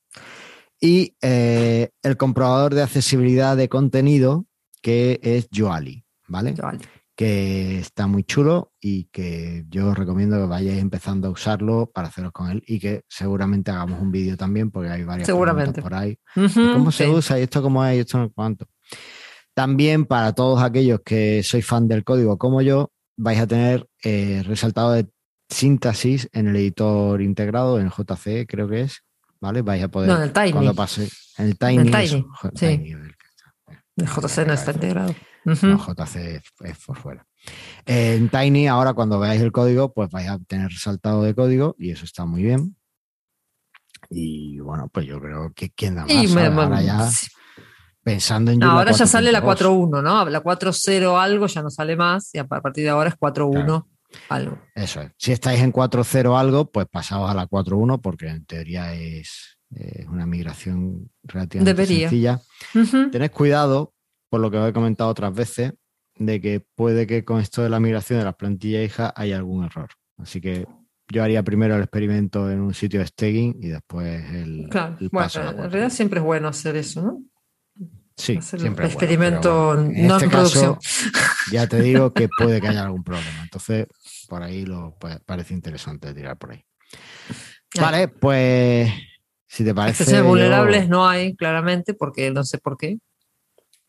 [0.79, 4.45] Y eh, el comprobador de accesibilidad de contenido
[4.81, 6.53] que es Joali, ¿vale?
[7.15, 12.09] Que está muy chulo y que yo os recomiendo que vayáis empezando a usarlo para
[12.09, 15.81] haceros con él y que seguramente hagamos un vídeo también porque hay varias seguramente.
[15.81, 16.19] por ahí.
[16.35, 18.67] ¿Cómo se usa y esto cómo es y esto no cuánto?
[19.57, 24.43] También para todos aquellos que sois fan del código como yo, vais a tener eh,
[24.45, 25.07] resaltado de
[25.49, 29.01] síntesis en el editor integrado, en JC creo que es,
[29.41, 29.63] ¿vale?
[29.63, 30.51] Vais a poder, no, en el Tiny.
[30.51, 31.91] cuando pase, en el Tiny.
[32.53, 32.65] sí.
[33.95, 35.15] el JC no está integrado.
[35.43, 37.25] No, JC es por fuera.
[37.87, 41.89] En Tiny, ahora cuando veáis el código, pues vais a tener resaltado de código y
[41.89, 42.75] eso está muy bien.
[44.11, 46.85] Y bueno, pues yo creo que quien da más.
[46.85, 47.09] ya,
[48.07, 50.29] Pensando en Ahora ya sale la 4.1, ¿no?
[50.29, 53.85] La 4.0 algo ya no sale más y a partir de ahora es 4.1
[54.29, 54.59] algo.
[54.73, 55.11] Eso es.
[55.17, 59.57] Si estáis en 4.0 algo, pues pasaos a la 4.1 porque en teoría es,
[60.07, 62.39] una migración relativamente sencilla.
[63.11, 63.93] Tened cuidado,
[64.29, 65.73] por lo que os he comentado otras veces,
[66.15, 69.65] de que puede que con esto de la migración de las plantillas hijas haya algún
[69.65, 69.89] error.
[70.17, 70.65] Así que
[71.09, 74.95] yo haría primero el experimento en un sitio de staging y después el, claro.
[75.11, 77.21] bueno, en realidad siempre es bueno hacer eso, ¿no?
[78.17, 78.87] Sí, siempre.
[78.87, 80.79] experimento no en, este producción.
[81.51, 83.43] ya te digo que puede que haya algún problema.
[83.43, 83.85] Entonces,
[84.27, 86.65] por ahí lo parece interesante tirar por ahí.
[87.79, 88.91] Vale, pues
[89.47, 90.21] si te parece.
[90.21, 92.97] vulnerables no hay, claramente, porque no sé por qué.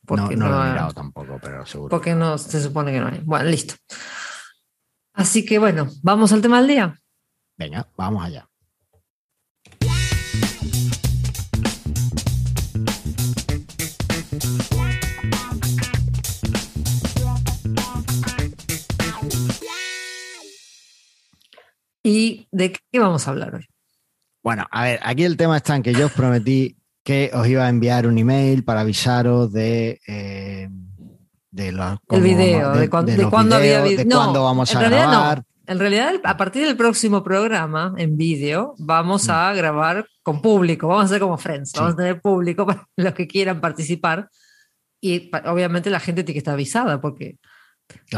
[0.05, 1.91] Porque no, lo he mirado tampoco, pero seguro.
[1.91, 3.21] Porque no se supone que no hay.
[3.25, 3.75] Bueno, listo.
[5.12, 7.01] Así que bueno, vamos al tema del día.
[7.57, 8.49] Venga, vamos allá.
[22.09, 23.66] ¿Y de qué vamos a hablar hoy?
[24.42, 27.66] Bueno, a ver, aquí el tema está en que yo os prometí que os iba
[27.66, 30.71] a enviar un email para avisaros de, eh,
[31.51, 35.42] de los el video, de, cuándo había de cuándo vamos a grabar.
[35.66, 39.31] En realidad, a partir del próximo programa en vídeo, vamos mm.
[39.31, 43.12] a grabar con público, vamos a hacer como Friends, vamos a tener público para los
[43.12, 44.31] que quieran participar.
[44.99, 47.37] Y obviamente la gente tiene que estar avisada, porque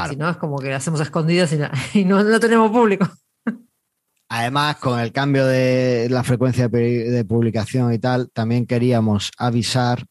[0.08, 1.52] si no es como que hacemos escondidas
[1.92, 3.08] y, no, no, tenemos público.
[4.32, 10.06] Además, con el cambio de la frecuencia de publicación y tal, también queríamos avisar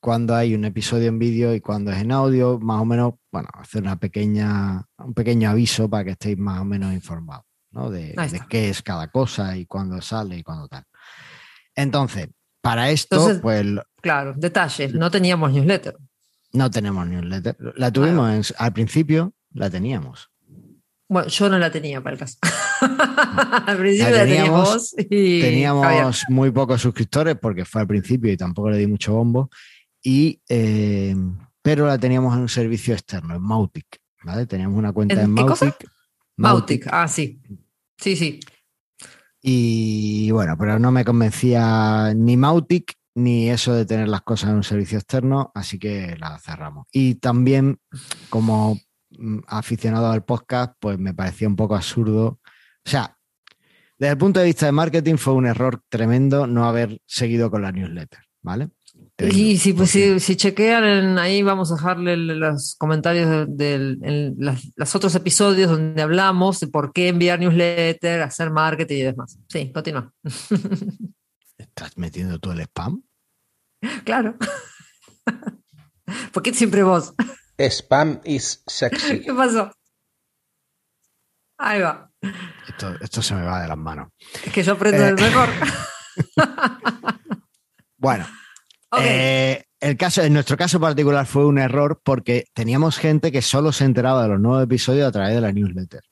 [0.00, 3.48] cuando hay un episodio en vídeo y cuando es en audio, más o menos, bueno,
[3.52, 7.90] hacer una pequeña, un pequeño aviso para que estéis más o menos informados, ¿no?
[7.90, 8.14] De,
[8.48, 10.84] qué es cada cosa y cuándo sale y cuándo tal.
[11.74, 12.30] Entonces,
[12.62, 13.66] para esto, pues...
[14.00, 15.98] Claro, detalles, no teníamos newsletter.
[16.54, 17.58] No tenemos newsletter.
[17.76, 20.30] La tuvimos al principio, la teníamos.
[21.08, 22.38] Bueno, yo no la tenía para el caso.
[23.66, 28.70] al principio la teníamos, y teníamos muy pocos suscriptores porque fue al principio y tampoco
[28.70, 29.50] le di mucho bombo
[30.02, 31.16] y, eh,
[31.62, 33.86] pero la teníamos en un servicio externo, en Mautic,
[34.22, 34.46] ¿vale?
[34.46, 35.88] Teníamos una cuenta en, Mautic.
[36.36, 36.86] Mautic.
[36.90, 37.40] ah, sí.
[37.96, 38.40] Sí, sí.
[39.40, 44.56] Y bueno, pero no me convencía ni Mautic ni eso de tener las cosas en
[44.56, 46.86] un servicio externo, así que la cerramos.
[46.92, 47.78] Y también,
[48.28, 48.78] como
[49.46, 52.40] aficionado al podcast, pues me parecía un poco absurdo.
[52.84, 53.16] O sea,
[53.98, 57.62] desde el punto de vista de marketing fue un error tremendo no haber seguido con
[57.62, 58.70] la newsletter, ¿vale?
[59.18, 64.34] Y si, pues, si, chequean ahí, vamos a dejarle los comentarios de,
[64.74, 69.38] los otros episodios donde hablamos de por qué enviar newsletter, hacer marketing y demás.
[69.48, 70.12] Sí, continúa.
[71.58, 73.02] ¿Estás metiendo todo el spam?
[74.04, 74.36] Claro.
[76.32, 77.14] ¿Por qué siempre vos?
[77.58, 79.20] Spam is sexy.
[79.24, 79.70] ¿Qué pasó?
[81.58, 82.10] Ahí va.
[83.00, 84.08] Esto, se me va de las manos.
[84.44, 85.48] Es que yo aprendo el mejor.
[87.96, 88.26] bueno.
[88.98, 93.72] Eh, el caso, en nuestro caso particular fue un error porque teníamos gente que solo
[93.72, 96.02] se enteraba de los nuevos episodios a través de la newsletter.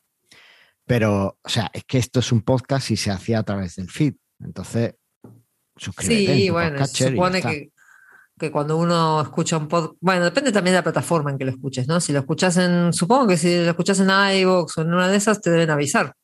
[0.85, 3.88] Pero, o sea, es que esto es un podcast y se hacía a través del
[3.88, 4.14] feed.
[4.40, 4.94] Entonces,
[5.76, 6.35] suscríbete.
[6.35, 7.72] Sí, bueno, se supone que,
[8.42, 11.52] que, cuando uno escucha un podcast, bueno, depende también de la plataforma en que lo
[11.52, 12.00] escuches, ¿no?
[12.00, 15.16] Si lo escuchas en, supongo que si lo escuchas en iVoox o en una de
[15.16, 16.14] esas, te deben avisar.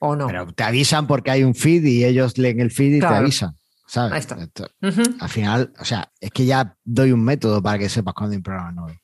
[0.00, 0.26] ¿O no?
[0.26, 3.56] Pero te avisan porque hay un feed y ellos leen el feed y te avisan.
[3.86, 4.28] ¿sabes?
[5.20, 8.36] Al final, o sea, es que ya doy un método para que sepas cuándo hay
[8.36, 8.98] un programa nuevo.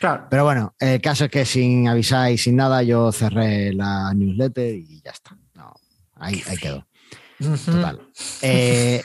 [0.00, 0.26] Claro.
[0.30, 4.74] Pero bueno, el caso es que sin avisar y sin nada, yo cerré la newsletter
[4.74, 5.36] y ya está.
[5.54, 5.74] No,
[6.16, 6.86] ahí, ahí quedó.
[7.64, 8.00] Total.
[8.40, 9.02] Eh,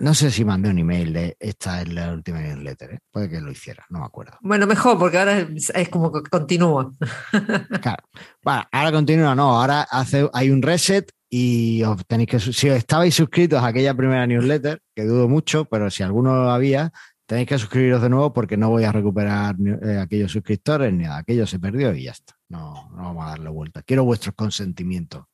[0.00, 2.98] no sé si mandé un email de esta es la última newsletter, ¿eh?
[3.10, 4.38] puede que lo hiciera, no me acuerdo.
[4.40, 6.92] Bueno, mejor, porque ahora es, como que continúa.
[7.82, 8.02] Claro.
[8.42, 12.76] Bueno, ahora continúa, no, ahora hace, hay un reset y os tenéis que, si os
[12.76, 16.92] estabais suscritos a aquella primera newsletter, que dudo mucho, pero si alguno lo había,
[17.26, 21.18] tenéis que suscribiros de nuevo porque no voy a recuperar eh, aquellos suscriptores ni nada.
[21.18, 22.36] Aquello se perdió y ya está.
[22.48, 23.82] No, no vamos a darle vuelta.
[23.82, 25.26] Quiero vuestros consentimientos.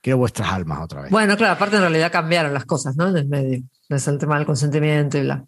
[0.00, 1.10] Quiero vuestras almas otra vez.
[1.10, 3.08] Bueno, claro, aparte en realidad cambiaron las cosas, ¿no?
[3.08, 3.64] En el medio.
[3.88, 5.46] Es el tema del consentimiento y bla.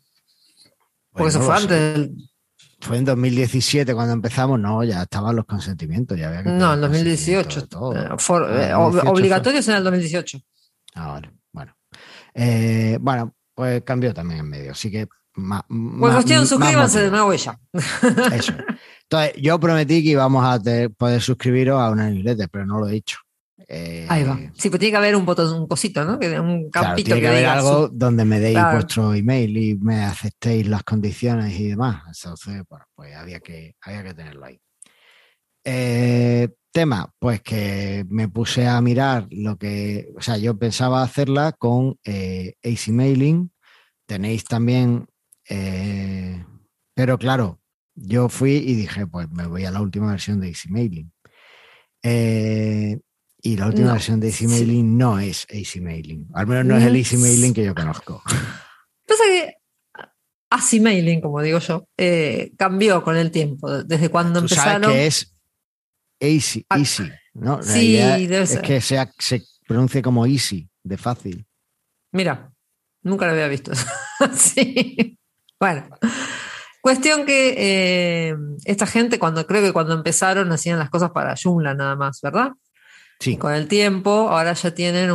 [1.13, 2.29] Porque eso fue antes del,
[2.81, 6.17] fue en 2017 cuando empezamos, no, ya estaban los consentimientos.
[6.17, 7.67] Ya había no, en 2018.
[7.67, 7.97] Todo.
[7.97, 10.39] Eh, eh, obligatorios en el 2018.
[10.95, 11.33] Ah, vale.
[11.53, 11.77] Bueno.
[12.35, 14.73] Eh, bueno, pues cambió también en medio.
[14.73, 15.09] Así que.
[15.35, 17.59] pues cuestión, suscríbanse de nuevo ya.
[18.33, 18.53] Eso.
[19.03, 20.61] Entonces, yo prometí que íbamos a
[20.97, 22.95] poder suscribiros a una newsletter, pero no lo he
[23.71, 24.39] Ahí va.
[24.55, 26.19] Sí, pues tiene que haber un botón, un cosito, ¿no?
[26.43, 30.83] Un campito tiene que, haber algo donde me deis vuestro email y me aceptéis las
[30.85, 32.03] condiciones y demás.
[32.07, 34.59] Entonces, bueno, pues había que, había que tenerlo ahí.
[35.65, 41.53] Eh, tema, pues que me puse a mirar lo que, o sea, yo pensaba hacerla
[41.53, 43.51] con eh, AC Mailing.
[44.07, 45.07] Tenéis también,
[45.49, 46.45] eh,
[46.95, 47.61] pero claro,
[47.95, 51.13] yo fui y dije, pues me voy a la última versión de AC Mailing.
[52.03, 53.01] Eh,
[53.41, 56.29] y la última versión de Easy Mailing no es Easy Mailing.
[56.35, 58.23] Al menos no es el Easy Mailing que yo conozco.
[59.07, 59.55] Pasa que
[60.51, 63.85] Easy Mailing, como digo yo, eh, cambió con el tiempo.
[63.85, 64.83] Desde cuando ¿Tú empezaron.
[64.83, 65.35] Sabes que es
[66.21, 67.63] Easy, ah, Easy, ¿no?
[67.63, 71.47] sí, debe es que se, se pronuncia como Easy, de fácil.
[72.11, 72.51] Mira,
[73.03, 73.73] nunca lo había visto.
[74.35, 75.17] sí.
[75.61, 75.89] Bueno.
[76.81, 81.75] Cuestión que eh, esta gente, cuando creo que cuando empezaron, hacían las cosas para Joomla
[81.75, 82.53] nada más, ¿verdad?
[83.39, 85.11] Con el tiempo, ahora ya tienen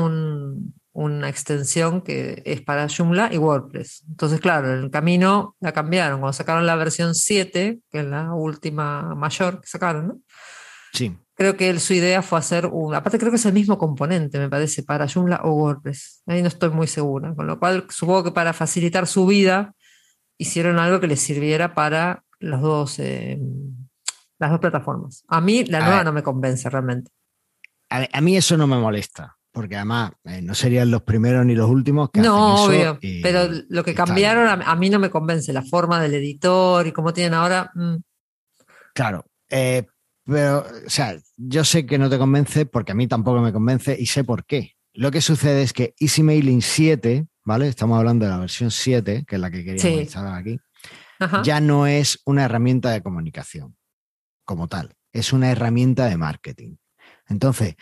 [0.92, 4.04] una extensión que es para Joomla y WordPress.
[4.10, 6.20] Entonces, claro, en el camino la cambiaron.
[6.20, 10.22] Cuando sacaron la versión 7, que es la última mayor que sacaron,
[10.94, 11.18] Sí.
[11.36, 12.94] Creo que su idea fue hacer un.
[12.94, 16.22] Aparte, creo que es el mismo componente, me parece, para Joomla o WordPress.
[16.28, 17.34] Ahí no estoy muy segura.
[17.34, 19.74] Con lo cual, supongo que para facilitar su vida,
[20.38, 23.40] hicieron algo que les sirviera para los dos, eh,
[24.38, 25.24] las dos plataformas.
[25.28, 27.10] A mí, la nueva no me convence realmente.
[27.94, 31.70] A, mí eso no me molesta porque además eh, no serían los primeros ni los
[31.70, 36.02] últimos que no, obvio, pero lo que cambiaron a, mí no me convence, la forma
[36.02, 37.72] del editor y cómo tienen ahora.
[37.76, 37.98] Mm.
[38.96, 39.86] Claro, eh,
[40.26, 43.96] pero, o sea, yo sé que no te convence porque a mí tampoco me convence
[43.98, 44.74] y sé por qué.
[44.94, 47.68] Lo que sucede es que Easy Mailing 7, ¿vale?
[47.68, 50.60] Estamos hablando de la versión 7, que es la que queríamos instalar aquí,
[51.44, 53.78] ya no es una herramienta de comunicación
[54.46, 56.76] como tal, es una herramienta de marketing.
[57.30, 57.76] Entonces,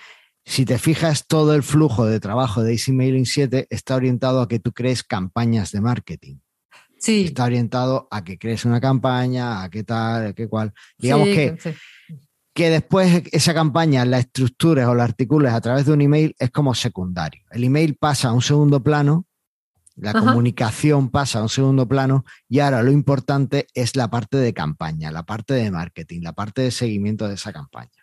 [0.44, 4.48] si te fijas, todo el flujo de trabajo de Easy Mailing 7 está orientado a
[4.48, 6.38] que tú crees campañas de marketing.
[6.98, 7.26] Sí.
[7.26, 10.74] Está orientado a que crees una campaña, a qué tal, a qué cual.
[10.98, 11.58] Digamos que,
[12.54, 16.52] que después esa campaña la estructuras o la articules a través de un email es
[16.52, 17.44] como secundario.
[17.52, 19.26] El email pasa a un segundo plano,
[19.96, 24.54] la comunicación pasa a un segundo plano y ahora lo importante es la parte de
[24.54, 28.01] campaña, la parte de marketing, la parte de seguimiento de esa campaña.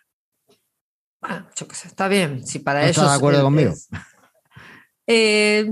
[1.21, 2.45] Bueno, yo qué sé, está bien.
[2.45, 2.97] Si para ellos.
[2.97, 3.73] ¿Estás de acuerdo conmigo?
[5.11, 5.69] Eh,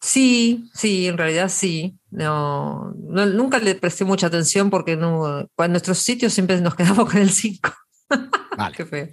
[0.00, 1.98] sí, sí, en realidad sí.
[2.10, 7.20] No, nunca le presté mucha atención porque no, en nuestros sitios siempre nos quedamos con
[7.20, 7.70] el 5.
[8.56, 8.74] Vale.
[8.76, 9.08] Qué feo.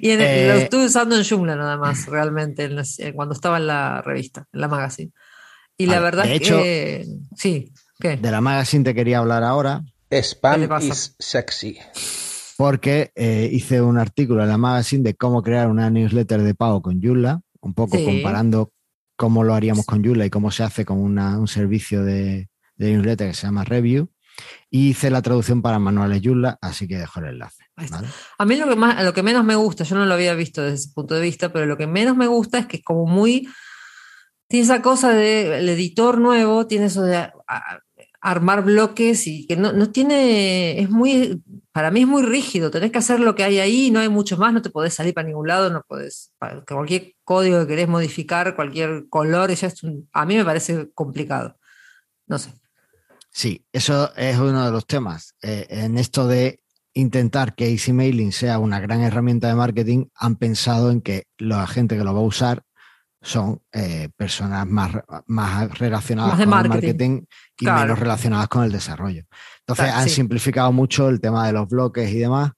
[0.00, 2.68] y lo eh, estuve usando en Joomla nada más, realmente,
[3.14, 5.12] cuando estaba en la revista, en la magazine.
[5.76, 7.06] Y la verdad es que.
[7.36, 8.16] Sí, ¿qué?
[8.16, 9.84] De la magazine te quería hablar ahora.
[10.10, 11.78] Spam is sexy
[12.56, 16.82] porque eh, hice un artículo en la magazine de cómo crear una newsletter de pago
[16.82, 18.72] con Joomla, un poco comparando
[19.16, 23.34] cómo lo haríamos con Joomla y cómo se hace con un servicio de, newsletter que
[23.34, 24.10] se llama Review.
[24.68, 27.64] Y hice la traducción para manuales Joomla, así que dejo el enlace.
[28.38, 30.62] A mí lo que, más, lo que menos me gusta, yo no lo había visto
[30.62, 33.06] desde ese punto de vista, pero lo que menos me gusta es que es como
[33.06, 33.48] muy...
[34.48, 37.30] Tiene esa cosa del editor nuevo, tiene eso de
[38.20, 41.42] armar bloques y que no, no tiene, es muy
[41.74, 44.36] para mí es muy rígido, tenés que hacer lo que hay ahí, no hay mucho
[44.36, 46.30] más, no te podés salir para ningún lado, no podés,
[46.68, 49.82] cualquier código que querés modificar, cualquier color, ya es
[50.12, 51.58] a mí me parece complicado.
[52.28, 52.52] No sé.
[53.28, 55.34] Sí, eso es uno de los temas.
[55.42, 56.60] Eh, en esto de
[56.92, 61.66] intentar que Easy Mailing sea una gran herramienta de marketing, han pensado en que la
[61.66, 62.62] gente que lo va a usar
[63.20, 64.92] son eh, personas más,
[65.26, 67.22] más relacionadas con el marketing
[67.58, 69.24] y menos relacionadas con el desarrollo.
[69.66, 72.52] Entonces han simplificado mucho el tema de los bloques y demás.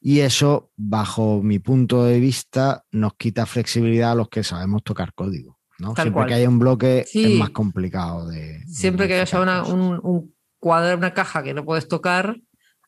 [0.00, 5.14] Y eso, bajo mi punto de vista, nos quita flexibilidad a los que sabemos tocar
[5.14, 5.58] código.
[5.78, 5.94] ¿no?
[5.94, 8.64] Siempre que haya un bloque es más complicado de.
[8.66, 12.36] Siempre que haya una, un, un cuadro, una caja que no puedes tocar,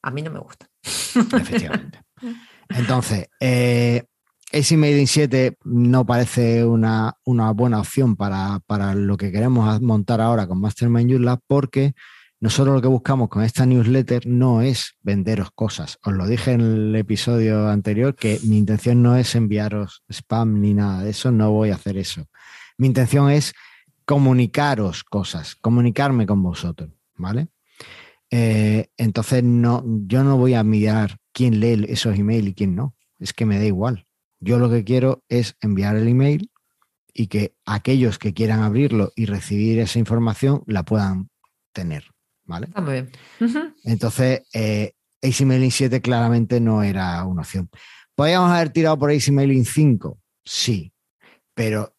[0.02, 0.68] a mí no me gusta.
[0.82, 2.00] Efectivamente.
[2.68, 4.04] Entonces, eh,
[4.52, 8.60] AC Made 7 no parece una, buena opción para,
[8.94, 11.94] lo que queremos montar ahora con Mastermind Joomla porque
[12.44, 15.98] nosotros lo que buscamos con esta newsletter no es venderos cosas.
[16.04, 20.74] Os lo dije en el episodio anterior que mi intención no es enviaros spam ni
[20.74, 22.26] nada de eso, no voy a hacer eso.
[22.76, 23.54] Mi intención es
[24.04, 27.48] comunicaros cosas, comunicarme con vosotros, ¿vale?
[28.30, 32.94] Eh, entonces no, yo no voy a mirar quién lee esos emails y quién no.
[33.18, 34.06] Es que me da igual.
[34.38, 36.50] Yo lo que quiero es enviar el email
[37.14, 41.30] y que aquellos que quieran abrirlo y recibir esa información la puedan
[41.72, 42.13] tener.
[42.46, 42.66] ¿Vale?
[42.66, 43.10] Está muy bien.
[43.84, 47.70] Entonces, eh, AC Mailing 7 claramente no era una opción.
[48.14, 50.18] ¿Podríamos haber tirado por AC Mailing 5?
[50.44, 50.92] Sí,
[51.54, 51.94] pero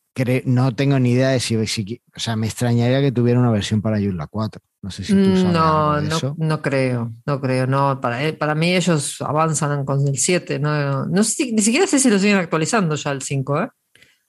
[0.46, 4.00] no tengo ni idea de si, O sea, me extrañaría que tuviera una versión para
[4.00, 4.62] Joomla 4.
[4.82, 8.00] No sé si tú sabes no, no, no creo, no creo, no.
[8.00, 10.60] Para, eh, para mí ellos avanzan con el 7.
[10.60, 13.70] No, no sé, ni siquiera sé si lo siguen actualizando ya el 5, ¿eh?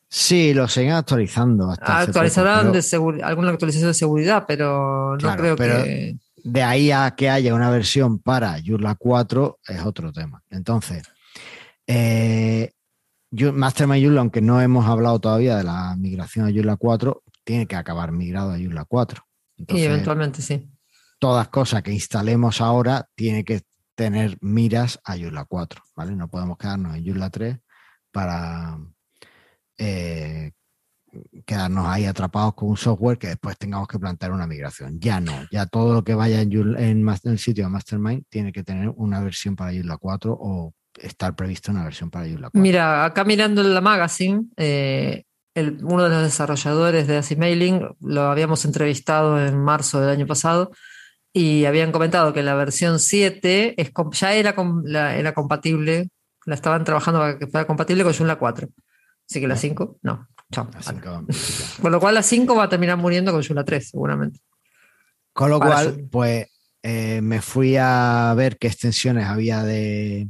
[0.08, 1.74] Sí, lo siguen actualizando.
[1.80, 2.72] Actualizarán
[3.22, 6.16] alguna actualización de seguridad, pero no creo que.
[6.44, 10.44] De ahí a que haya una versión para Joomla 4 es otro tema.
[10.48, 11.02] Entonces,
[11.88, 12.70] eh,
[13.32, 17.74] Mastermind Joomla, aunque no hemos hablado todavía de la migración a Joomla 4, tiene que
[17.74, 19.26] acabar migrado a Joomla 4
[19.56, 20.68] y eventualmente sí.
[21.18, 23.62] Todas cosas que instalemos ahora tiene que
[23.94, 26.14] tener miras a Joomla 4, ¿vale?
[26.14, 27.58] No podemos quedarnos en Joomla 3
[28.12, 28.78] para
[29.78, 30.52] eh,
[31.44, 34.98] quedarnos ahí atrapados con un software que después tengamos que plantear una migración.
[35.00, 38.90] Ya no, ya todo lo que vaya en, el sitio de Mastermind tiene que tener
[38.96, 42.60] una versión para Joomla 4 o estar previsto una versión para Joomla 4.
[42.60, 45.24] Mira, acá mirando en la magazine, eh,
[45.82, 50.70] uno de los desarrolladores de Mailing lo habíamos entrevistado en marzo del año pasado
[51.32, 54.54] y habían comentado que la versión 7 es, ya era,
[55.16, 56.08] era compatible
[56.44, 58.68] La estaban trabajando para que fuera compatible con Joomla 4.
[59.28, 60.28] Así que la 5, no.
[60.52, 60.68] Chao.
[61.82, 64.40] Con lo cual la 5 va a terminar muriendo con Joomla 3, seguramente.
[65.32, 66.46] Con lo cual, pues
[66.82, 70.28] eh, me fui a ver qué extensiones había de,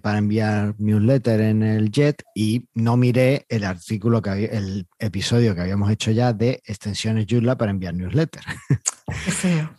[0.00, 5.54] para enviar newsletter en el Jet y no miré el artículo que había, el episodio
[5.54, 8.42] que habíamos hecho ya de extensiones Joomla para enviar newsletter.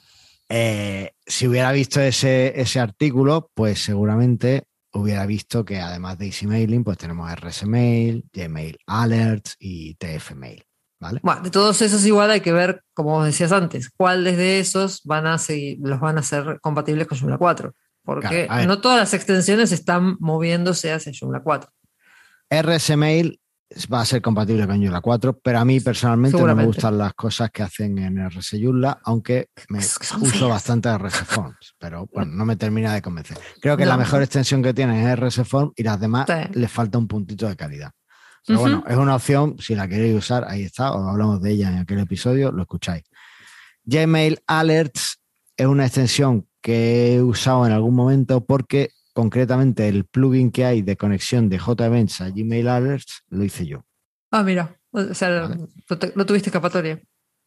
[0.52, 4.64] Eh, si hubiera visto ese, ese artículo, pues seguramente
[4.94, 10.64] hubiera visto que además de Easy Mailing, pues tenemos RSMail, Gmail Alerts y TFMail.
[11.02, 11.22] ¿Vale?
[11.24, 15.28] Bueno, de todos esos igual hay que ver, como decías antes, cuáles de esos van
[15.28, 17.74] a seguir, los van a ser compatibles con Joomla 4.
[18.04, 21.72] Porque no todas las extensiones están moviéndose hacia Joomla 4.
[22.50, 23.40] RSMail
[23.92, 27.14] va a ser compatible con Joomla 4, pero a mí personalmente no me gustan las
[27.14, 32.46] cosas que hacen en RS Joomla, aunque me uso bastante RS Forms, pero bueno, no
[32.46, 33.38] me termina de convencer.
[33.62, 36.98] Creo que la mejor extensión que tiene es RS Forms y las demás les falta
[36.98, 37.92] un puntito de calidad.
[38.46, 41.70] Pero bueno, es una opción, si la queréis usar, ahí está, o hablamos de ella
[41.70, 43.04] en aquel episodio, lo escucháis.
[43.84, 45.20] Gmail Alerts
[45.56, 50.82] es una extensión que he usado en algún momento porque concretamente el plugin que hay
[50.82, 53.86] de conexión de JEvents a Gmail Alerts lo hice yo.
[54.32, 55.50] Ah, mira, o sea,
[56.16, 57.02] no, tuviste escapatoria.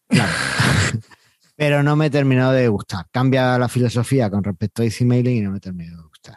[0.08, 0.32] Claro.
[1.56, 3.06] Pero no me he terminado de gustar.
[3.10, 6.36] Cambia la filosofía con respecto a Easy Mailing y no me he terminado de gustar.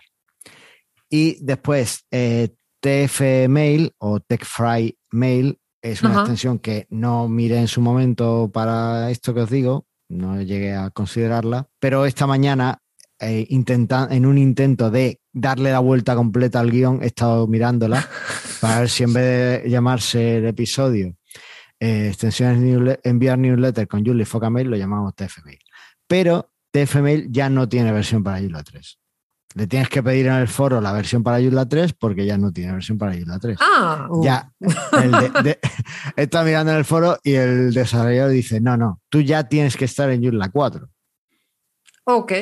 [1.10, 2.50] Y después, eh,
[2.80, 9.34] TFMail o TechFry Mail es una extensión que no miré en su momento para esto
[9.34, 12.80] que os digo, no llegué a considerarla, pero esta mañana
[13.20, 18.08] eh, en un intento de darle la vuelta completa al guion, he estado mirándola
[18.62, 21.16] para ver si en vez de llamarse el episodio
[21.80, 25.60] eh, extensiones enviar newsletter con Julie Focamail, lo llamamos TFMail.
[26.08, 29.00] Pero TFMail ya no tiene versión para Joomla 3.
[29.56, 32.52] Le tienes que pedir en el foro la versión para Joomla 3 porque ya no
[32.52, 33.58] tiene versión para Joomla 3.
[33.62, 34.24] Ah, uh.
[34.24, 34.52] ya.
[36.16, 39.86] está mirando en el foro y el desarrollador dice: No, no, tú ya tienes que
[39.86, 40.90] estar en Joomla 4.
[42.06, 42.34] Ok.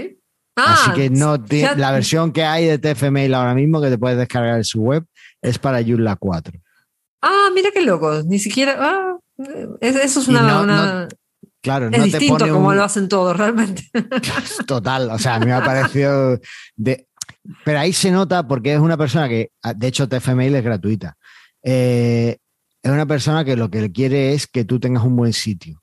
[0.56, 1.38] Así ah, que no
[1.78, 5.06] la versión que hay de TFMail ahora mismo que te puedes descargar en su web
[5.42, 6.60] es para Joomla 4.
[7.24, 8.22] Ah, mira qué loco.
[8.24, 8.78] Ni siquiera.
[8.80, 9.18] Ah,
[9.82, 11.08] eso es una.
[11.62, 13.90] claro, es no distinto te pone como lo hacen todos realmente.
[14.68, 16.40] Total, o sea, a mí me ha parecido.
[16.76, 17.08] De...
[17.66, 21.18] Pero ahí se nota porque es una persona que, ah, de hecho, TFMail es gratuita.
[21.64, 22.38] Eh,
[22.82, 25.82] es una persona que lo que quiere es que tú tengas un buen sitio.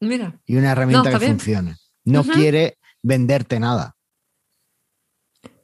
[0.00, 0.38] Mira.
[0.44, 1.76] Y una herramienta que funcione.
[2.04, 2.77] No quiere
[3.08, 3.96] venderte nada.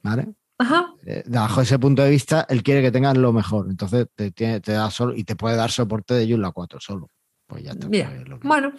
[0.03, 0.33] ¿Vale?
[0.57, 0.93] Ajá.
[1.05, 3.67] Eh, bajo ese punto de vista, él quiere que tengas lo mejor.
[3.69, 7.09] Entonces te, te da solo y te puede dar soporte de Joomla 4 solo.
[7.47, 7.87] Pues ya está.
[7.87, 8.07] Pues
[8.41, 8.73] bueno.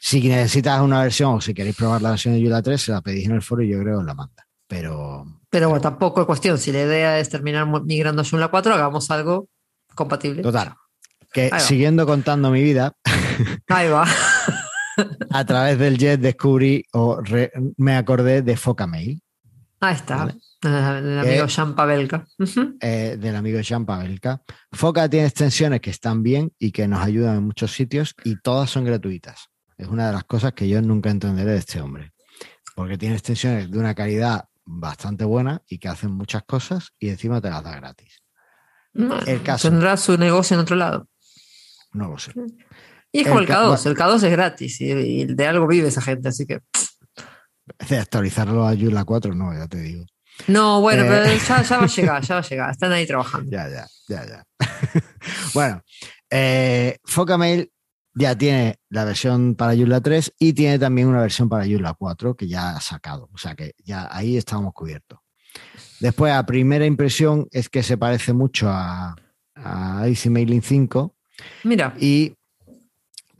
[0.00, 3.00] Si necesitas una versión o si queréis probar la versión de Joomla 3, se la
[3.00, 4.46] pedís en el foro y yo creo que la manda.
[4.66, 5.26] Pero.
[5.50, 6.58] Pero, bueno, tampoco es cuestión.
[6.58, 9.48] Si la idea es terminar migrando a Joomla 4, hagamos algo
[9.94, 10.42] compatible.
[10.42, 10.74] Total.
[11.32, 12.92] Que siguiendo contando mi vida.
[13.68, 14.06] Ahí va.
[15.30, 17.20] a través del jet descubrí o
[17.76, 19.22] me acordé de Focamail.
[19.80, 20.34] Ahí está.
[20.60, 22.26] Del amigo Jean Pavelka.
[22.80, 24.42] Eh, del amigo Jean Pavelka.
[24.70, 28.68] Foca tiene extensiones que están bien y que nos ayudan en muchos sitios y todas
[28.68, 29.48] son gratuitas.
[29.78, 32.12] Es una de las cosas que yo nunca entenderé de este hombre.
[32.74, 37.40] Porque tiene extensiones de una calidad bastante buena y que hacen muchas cosas y encima
[37.40, 38.22] te las da gratis.
[39.26, 41.08] el caso, ¿Tendrá su negocio en otro lado?
[41.92, 42.32] No lo sé.
[43.12, 46.28] Y es como el, K2, el K2 es gratis y, de algo vive esa gente,
[46.28, 46.60] así que.
[47.88, 50.04] De actualizarlo a Joomla 4, no, ya te digo.
[50.46, 51.38] No, bueno, pero eh.
[51.38, 53.50] ya, va a llegar, ya va a llegar, están ahí trabajando.
[53.50, 54.44] Ya, ya, ya, ya.
[55.54, 55.82] bueno,
[56.30, 57.70] eh, Focamail
[58.14, 62.36] ya tiene la versión para Joomla 3 y tiene también una versión para Joomla 4
[62.36, 65.18] que ya ha sacado, o sea que ya ahí estamos cubiertos.
[66.00, 69.14] Después, a primera impresión es que se parece mucho a,
[69.54, 71.14] a Easy Mailing 5.
[71.64, 71.94] Mira.
[71.98, 72.34] Y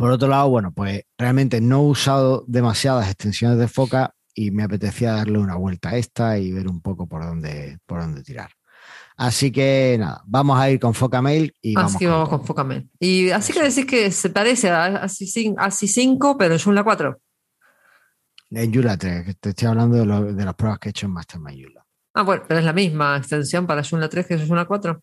[0.00, 4.62] por otro lado, bueno, pues realmente no he usado demasiadas extensiones de foca y me
[4.62, 8.50] apetecía darle una vuelta a esta y ver un poco por dónde, por dónde tirar.
[9.18, 12.88] Así que nada, vamos a ir con Focamail y así que vamos con Focamail.
[12.98, 17.20] Y así que decís que se parece a ASI 5, pero en Joomla 4.
[18.52, 21.84] En Joomla 3, te estoy hablando de, las pruebas que he hecho en Mastermind Joomla.
[22.14, 25.02] Ah, bueno, pero es la misma extensión para Joomla 3 que Joomla 4.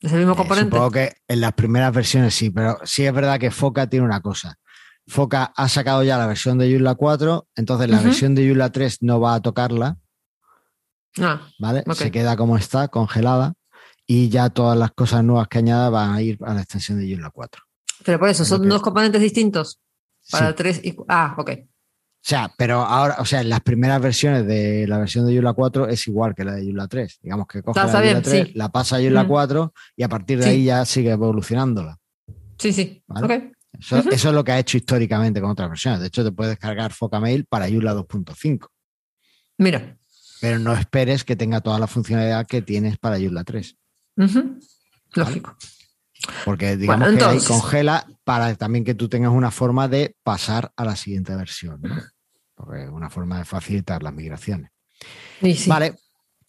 [0.00, 0.70] ¿Es el mismo eh, componente?
[0.70, 4.20] supongo que en las primeras versiones sí, pero sí es verdad que Foca tiene una
[4.20, 4.58] cosa.
[5.06, 8.98] Foca ha sacado ya la versión de Joomla 4, entonces la versión de Joomla 3
[9.02, 9.96] no va a tocarla.
[11.20, 11.82] Ah, ¿Vale?
[11.94, 13.54] Se queda como está, congelada,
[14.06, 17.10] y ya todas las cosas nuevas que añada van a ir a la extensión de
[17.10, 17.62] Joomla 4.
[18.04, 19.80] Pero por eso, son dos componentes distintos.
[20.30, 20.96] Para 3 y.
[21.08, 21.50] Ah, ok.
[22.20, 25.88] O sea, pero ahora, o sea, las primeras versiones de la versión de Yula 4
[25.88, 27.20] es igual que la de Yula 3.
[27.22, 30.46] Digamos que coge la Yula 3, la pasa a Yula 4 y a partir de
[30.46, 31.98] ahí ya sigue evolucionándola.
[32.58, 33.02] Sí, sí.
[33.78, 36.00] Eso, es lo que ha hecho históricamente con otras versiones.
[36.00, 38.68] De hecho, te puedes descargar Focamail para Yula 2.5.
[39.58, 39.96] Mira.
[40.40, 43.76] Pero no esperes que tenga toda la funcionalidad que tienes para Yula 3.
[45.14, 45.56] Lógico.
[46.44, 50.84] Porque digamos que ahí congela para también que tú tengas una forma de pasar a
[50.84, 51.80] la siguiente versión.
[51.82, 51.94] ¿no?
[52.58, 54.70] porque una forma de facilitar las migraciones.
[55.66, 55.94] Vale,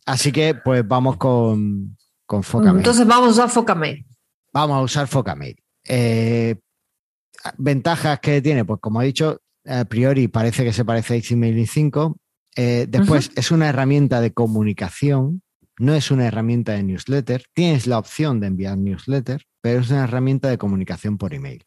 [0.06, 2.78] así que pues vamos con, con Focamail.
[2.78, 4.06] Entonces vamos a usar Focamail.
[4.52, 5.56] Vamos a usar Focamail.
[5.88, 6.56] Eh,
[7.58, 11.66] ventajas que tiene, pues como he dicho, a priori parece que se parece a Easy
[11.68, 12.18] 5.
[12.56, 15.44] Eh, después es una herramienta de comunicación,
[15.80, 17.46] no es una herramienta de newsletter.
[17.54, 21.66] Tienes la opción de enviar newsletter, pero es una herramienta de comunicación por email.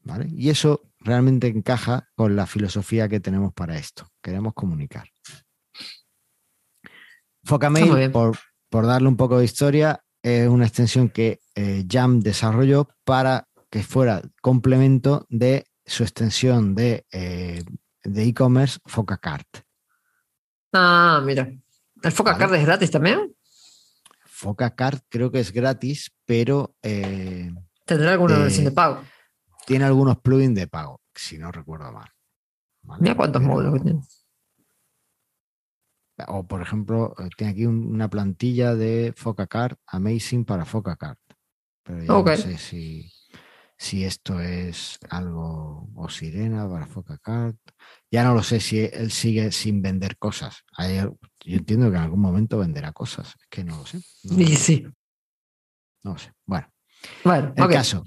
[0.00, 0.26] ¿Vale?
[0.28, 4.08] Y eso realmente encaja con la filosofía que tenemos para esto.
[4.20, 5.08] Queremos comunicar.
[7.44, 8.36] Focamail, por,
[8.68, 13.84] por darle un poco de historia, es una extensión que eh, Jam desarrolló para que
[13.84, 17.62] fuera complemento de su extensión de eh,
[18.02, 19.58] e-commerce FocaCart.
[20.72, 21.52] Ah, mira.
[22.02, 23.34] ¿El FocaCart es gratis también?
[24.26, 26.74] FocaCart creo que es gratis, pero...
[26.82, 27.50] Eh,
[27.86, 29.02] ¿Tendrá alguna versión de pago?
[29.66, 32.10] Tiene algunos plugins de pago, si no recuerdo mal.
[32.98, 34.00] Mira cuántos módulos tiene.
[36.28, 41.18] O, por ejemplo, eh, tiene aquí una plantilla de FocaCard Amazing para FocaCard.
[41.84, 43.11] Pero ya no sé si,
[43.76, 47.56] si esto es algo o Sirena para FocaCard.
[48.10, 50.64] Ya no lo sé si él sigue sin vender cosas.
[50.78, 53.34] yo entiendo que en algún momento venderá cosas.
[53.40, 54.00] Es que no lo sé.
[54.00, 54.86] sí, sí.
[56.04, 56.32] No lo sé.
[56.46, 56.68] Bueno.
[57.24, 58.04] Bueno, el caso.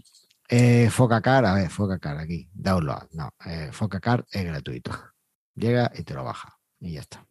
[0.47, 3.07] Eh, Focacar, a ver, Focacar aquí, download.
[3.11, 4.91] No, eh, Focacar es gratuito.
[5.55, 7.26] Llega y te lo baja y ya está.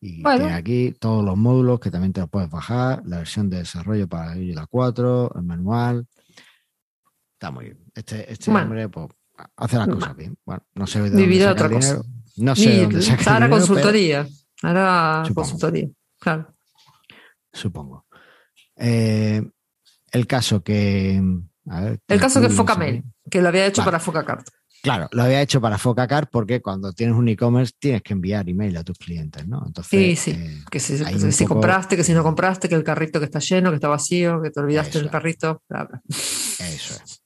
[0.00, 3.58] Y tiene aquí todos los módulos que también te los puedes bajar, la versión de
[3.58, 6.06] desarrollo para la 4, el manual.
[7.38, 7.78] Está muy bien.
[7.94, 9.06] Este, este hombre pues,
[9.54, 10.36] hace las cosas bien.
[10.44, 12.02] Bueno, no sé de dónde saca otra cosa.
[12.36, 14.28] No sé de dónde saca Ahora consultoría.
[14.60, 15.88] Ahora consultoría.
[16.18, 16.52] Claro.
[17.52, 18.06] Supongo.
[18.74, 19.48] Eh,
[20.10, 21.22] el caso que
[22.08, 24.48] el caso que Focamail, que lo había hecho para Focacart.
[24.82, 28.76] Claro, lo había hecho para Focacart porque cuando tienes un e-commerce tienes que enviar email
[28.76, 29.62] a tus clientes, ¿no?
[29.64, 30.30] Entonces, sí, sí.
[30.32, 33.76] Eh, que si, compraste, que si no compraste, que el carrito que está lleno, que
[33.76, 35.62] está vacío, que te olvidaste del carrito.
[35.68, 37.22] Eso es.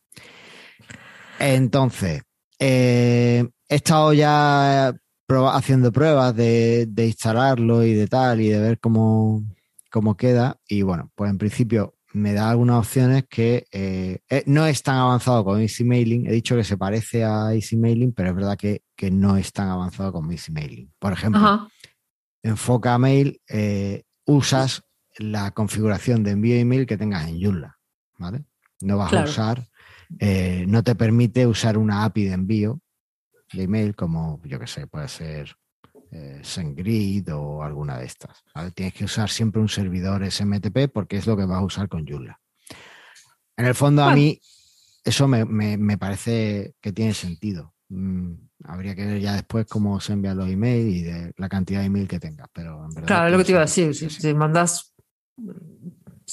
[1.43, 2.23] Entonces,
[2.61, 4.95] eh, he estado ya
[5.53, 9.43] haciendo pruebas de, instalarlo y de tal y de ver cómo,
[9.91, 10.61] cómo queda.
[10.69, 14.99] Y bueno, pues en principio me da algunas opciones que eh, eh, no es tan
[14.99, 16.29] avanzado con Easy Mailing.
[16.29, 19.69] He dicho que se parece a Easy Mailing, pero es verdad que, no es tan
[19.69, 20.93] avanzado como Easy Mailing.
[21.01, 21.69] Por ejemplo,
[22.45, 24.85] en Foca Mail eh, usas
[25.19, 27.79] la configuración de envío email que tengas en Joomla,
[28.17, 28.45] ¿vale?
[28.81, 29.69] No vas a usar,
[30.21, 32.81] no te permite usar una API de envío
[33.53, 35.55] de email como, yo que sé, puede ser
[36.11, 38.43] eh, SendGrid o alguna de estas.
[38.75, 42.07] Tienes que usar siempre un servidor SMTP porque es lo que vas a usar con
[42.07, 42.39] Joomla.
[43.57, 44.41] En el fondo, a mí
[45.05, 47.75] eso me, parece que tiene sentido.
[47.89, 48.33] Mm,
[48.65, 51.87] habría que ver ya después cómo se envían los emails y de la cantidad de
[51.87, 52.49] email que tengas.
[52.53, 53.95] Pero claro, es lo que te iba a decir.
[53.95, 54.95] Si, mandas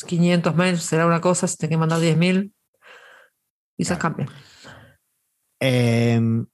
[0.05, 2.53] 500 mails será una cosa, si tienes que mandar 10.000,
[3.79, 4.17] quizás claro.
[4.17, 4.35] cambia.
[5.61, 6.45] Em,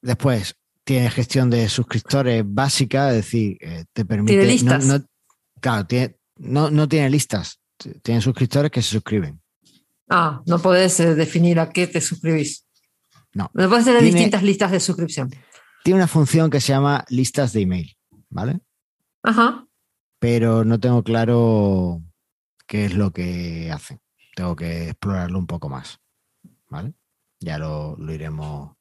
[0.00, 4.32] después, tiene gestión de suscriptores básica, es decir, eh, te permite.
[4.32, 4.86] ¿Tiene listas?
[4.86, 5.04] No,
[5.60, 5.86] claro,
[6.36, 7.60] no, tiene listas.
[8.02, 9.40] Tiene suscriptores que se suscriben.
[10.08, 12.64] Ah, no puedes eh, definir a qué te suscribís.
[13.34, 13.50] No.
[13.54, 15.30] No puedes tener distintas listas de suscripción.
[15.82, 17.96] Tiene una función que se llama listas de email,
[18.30, 18.60] ¿vale?
[19.24, 19.66] Ajá.
[20.20, 22.02] Pero no tengo claro
[22.66, 23.98] qué es lo que hace.
[24.38, 25.98] Tengo que explorarlo un poco más,
[26.68, 26.94] ¿vale?
[27.40, 28.78] Ya lo iremos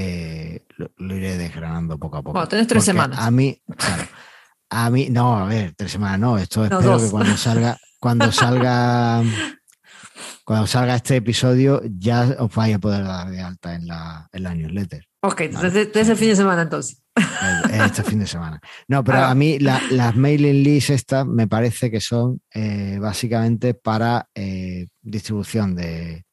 [0.00, 2.32] eh, lo, iré desgranando poco a poco.
[2.34, 3.18] Bueno, tenés tres semanas.
[3.18, 3.60] A mí,
[4.70, 9.22] a mí, no, a ver, tres semanas no, esto espero que cuando salga, cuando salga,
[10.44, 14.42] cuando salga este episodio ya os vaya a poder dar de alta en la, en
[14.44, 15.07] la newsletter.
[15.20, 17.02] Ok, entonces es el fin de semana entonces.
[17.70, 18.60] Este fin de semana.
[18.86, 24.28] No, pero a mí las mailing lists estas me parece que son eh, básicamente para
[24.34, 26.24] eh, distribución de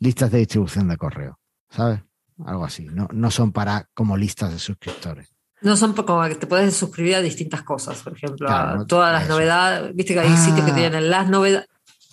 [0.00, 1.38] listas de distribución de correo,
[1.70, 2.00] ¿sabes?
[2.46, 2.86] algo así.
[2.86, 5.34] No, no son para como listas de suscriptores.
[5.60, 9.28] No son como que te puedes suscribir a distintas cosas, por ejemplo, a todas las
[9.28, 9.94] novedades.
[9.94, 10.76] Viste que hay sitios que ah.
[10.76, 11.66] tienen las novedades.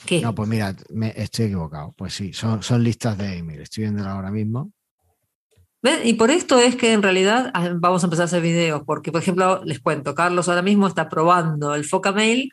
[0.06, 0.22] ¿Qué?
[0.22, 1.94] No, pues mira, me estoy equivocado.
[1.96, 3.62] Pues sí, son, son listas de email.
[3.62, 4.72] Estoy viéndolo ahora mismo.
[6.04, 9.12] Y por esto es que en realidad ah, vamos a empezar a hacer videos, porque
[9.12, 12.52] por ejemplo, les cuento, Carlos ahora mismo está probando el Foca Mail,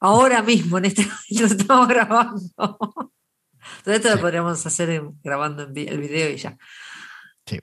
[0.00, 2.40] ahora mismo, en este momento estamos grabando.
[3.78, 6.56] Entonces esto lo podríamos hacer grabando el video y ya.
[7.46, 7.58] Sí,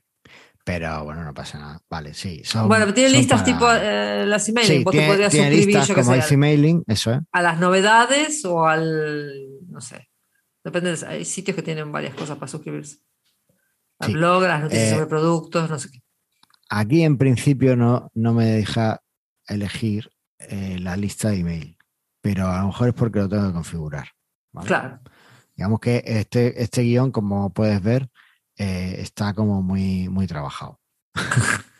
[0.63, 1.79] pero bueno, no pasa nada.
[1.89, 2.41] Vale, sí.
[2.65, 6.83] bueno, tiene listas tipo eh, las emailing, sí, vos te podrías suscribir, yo como emailing,
[6.87, 7.19] eso es.
[7.31, 9.31] A las novedades o al,
[9.69, 10.09] no sé,
[10.63, 12.97] depende, hay sitios que tienen varias cosas para suscribirse.
[14.01, 16.01] Al blog, las noticias eh, sobre productos, no sé qué.
[16.69, 19.01] Aquí en principio no, no me deja
[19.47, 21.77] elegir eh, la lista de email,
[22.21, 24.07] pero a lo mejor es porque lo tengo que configurar.
[24.65, 24.99] Claro.
[25.55, 28.09] Digamos que este, este guion, como puedes ver,
[28.57, 30.79] eh, está como muy, muy trabajado.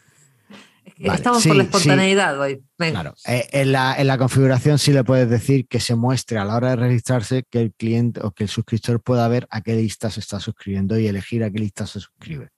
[1.04, 2.64] Estamos por la espontaneidad hoy.
[2.78, 6.56] Claro, en, la, en, la, configuración sí le puedes decir que se muestre a la
[6.56, 10.10] hora de registrarse que el cliente o que el suscriptor pueda ver a qué lista
[10.10, 12.50] se está suscribiendo y elegir a qué lista se suscribe.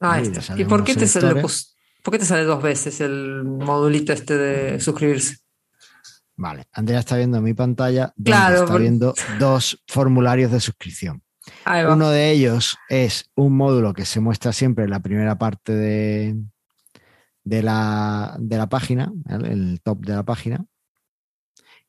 [0.00, 0.20] Ah,
[0.56, 1.42] ¿Y por qué, te sale,
[2.02, 5.36] por qué te sale dos veces el modulito este de suscribirse?
[6.36, 11.22] Vale, Andrea está viendo mi pantalla claro, está viendo dos formularios de suscripción.
[11.66, 16.36] Uno de ellos es un módulo que se muestra siempre en la primera parte de,
[17.50, 20.64] de, la, página, el top de la página.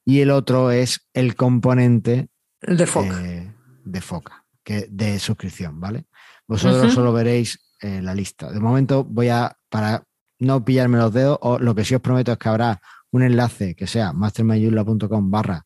[0.03, 2.29] Y el otro es el componente
[2.61, 3.53] de Foca, eh,
[3.85, 6.05] de, Foca que, de suscripción, ¿vale?
[6.47, 8.51] Vosotros solo veréis eh, la lista.
[8.51, 10.03] De momento voy a, para
[10.39, 12.81] no pillarme los dedos, o lo que sí os prometo es que habrá
[13.11, 15.65] un enlace que sea mastermayula.com barra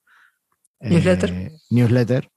[0.81, 2.29] eh, newsletter.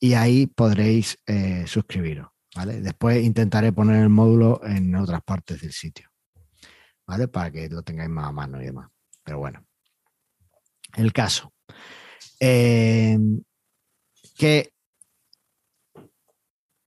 [0.00, 2.28] y ahí podréis eh, suscribiros.
[2.56, 2.80] ¿vale?
[2.80, 6.07] Después intentaré poner el módulo en otras partes del sitio.
[7.08, 7.26] ¿Vale?
[7.26, 8.88] Para que lo tengáis más a mano y demás.
[9.24, 9.64] Pero bueno.
[10.94, 11.52] El caso.
[12.38, 13.18] Eh,
[14.36, 14.70] que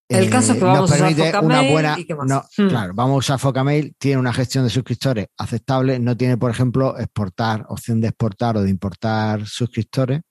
[0.07, 2.67] el caso es que vamos a usar Focamail buena, hmm.
[2.67, 6.97] Claro, vamos a usar Focamail, tiene una gestión de suscriptores aceptable, no tiene, por ejemplo,
[6.97, 10.22] exportar, opción de exportar o de importar suscriptores,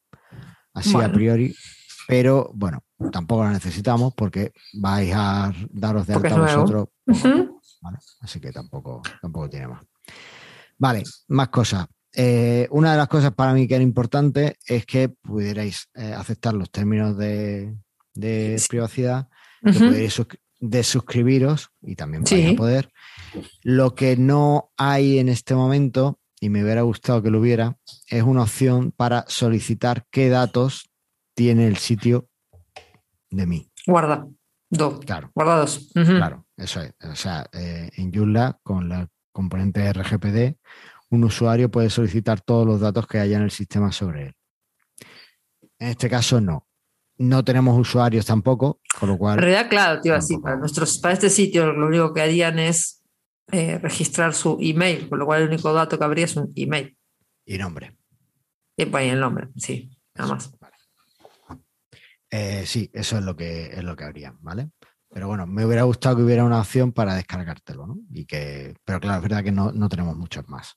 [0.74, 1.54] así a priori,
[2.06, 6.88] pero bueno, tampoco lo necesitamos porque vais a daros de alta vosotros.
[8.20, 9.82] Así que tampoco, tampoco tiene más.
[10.78, 11.86] Vale, más cosas.
[12.12, 16.54] Eh, una de las cosas para mí que era importante es que pudierais eh, aceptar
[16.54, 17.74] los términos de,
[18.68, 19.28] privacidad
[19.62, 20.20] que podéis
[20.58, 22.92] de suscribiros y también vais a poder.
[23.62, 27.76] Lo que no hay en este momento, y me hubiera gustado que lo hubiera,
[28.08, 30.90] es una opción para solicitar qué datos
[31.34, 32.28] tiene el sitio
[33.30, 33.70] de mí.
[33.86, 34.26] Guarda.
[34.68, 35.00] Dos.
[35.00, 35.30] Claro.
[35.34, 35.90] Guardados.
[35.94, 36.94] Claro, eso es.
[37.02, 40.56] O sea, eh, en Joomla, con la componente RGPD,
[41.10, 44.34] un usuario puede solicitar todos los datos que haya en el sistema sobre él.
[45.78, 46.68] En este caso, no
[47.20, 49.34] no tenemos usuarios tampoco, con lo cual...
[49.34, 53.02] En realidad, claro, tío, así, para, nuestros, para este sitio lo único que harían es
[53.52, 56.96] eh, registrar su email, con lo cual el único dato que habría es un email.
[57.44, 57.94] Y nombre.
[58.74, 60.50] Y pues el nombre, sí, nada más.
[62.30, 64.70] Eh, sí, eso es lo que es lo que habría, ¿vale?
[65.12, 67.98] Pero bueno, me hubiera gustado que hubiera una opción para descargártelo, ¿no?
[68.12, 70.76] Y que, pero claro, es verdad que no, no tenemos muchos más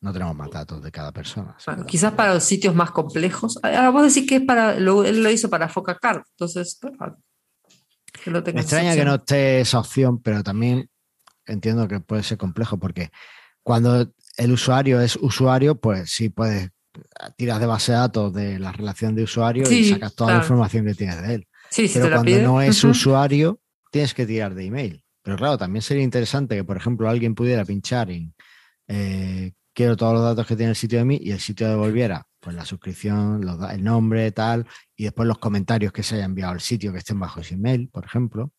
[0.00, 1.56] no tenemos más datos de cada persona.
[1.86, 3.58] quizás para los sitios más complejos.
[3.62, 6.78] Ahora vos decís que es para, él lo hizo para FocaCard, entonces
[8.22, 10.88] que lo Me extraña que no esté esa opción, pero también
[11.46, 13.10] entiendo que puede ser complejo porque
[13.62, 16.70] cuando el usuario es usuario, pues sí puedes
[17.36, 20.86] tiras de base de datos de la relación de usuario y sacas toda la información
[20.86, 21.48] que tienes de él.
[21.70, 23.60] Pero cuando no es usuario,
[23.90, 25.02] tienes que tirar de email.
[25.22, 28.34] Pero claro, también sería interesante que, por ejemplo, alguien pudiera pinchar en
[28.88, 32.26] eh, quiero todos los datos que tiene el sitio de mí y el sitio devolviera
[32.40, 36.60] pues la suscripción, el nombre, tal, y después los comentarios que se haya enviado al
[36.60, 38.52] sitio que estén bajo ese email, por ejemplo,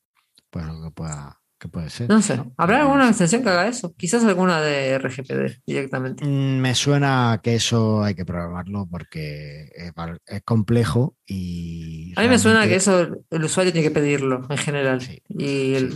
[0.50, 2.10] pues lo que pueda que puede ser.
[2.10, 3.94] No sé, ¿habrá alguna extensión que haga eso?
[3.96, 6.26] Quizás alguna de RGPD directamente.
[6.26, 12.14] Mm, me suena que eso hay que programarlo porque es, complejo y...
[12.16, 15.00] A mí me suena que eso el usuario tiene que pedirlo en general
[15.30, 15.94] y el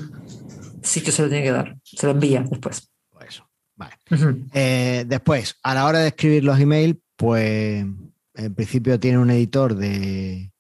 [0.82, 2.92] sitio se lo tiene que dar, se lo envía después.
[4.54, 7.86] Eh, después, a la hora de escribir los emails, pues
[8.34, 10.52] en principio tiene un editor de,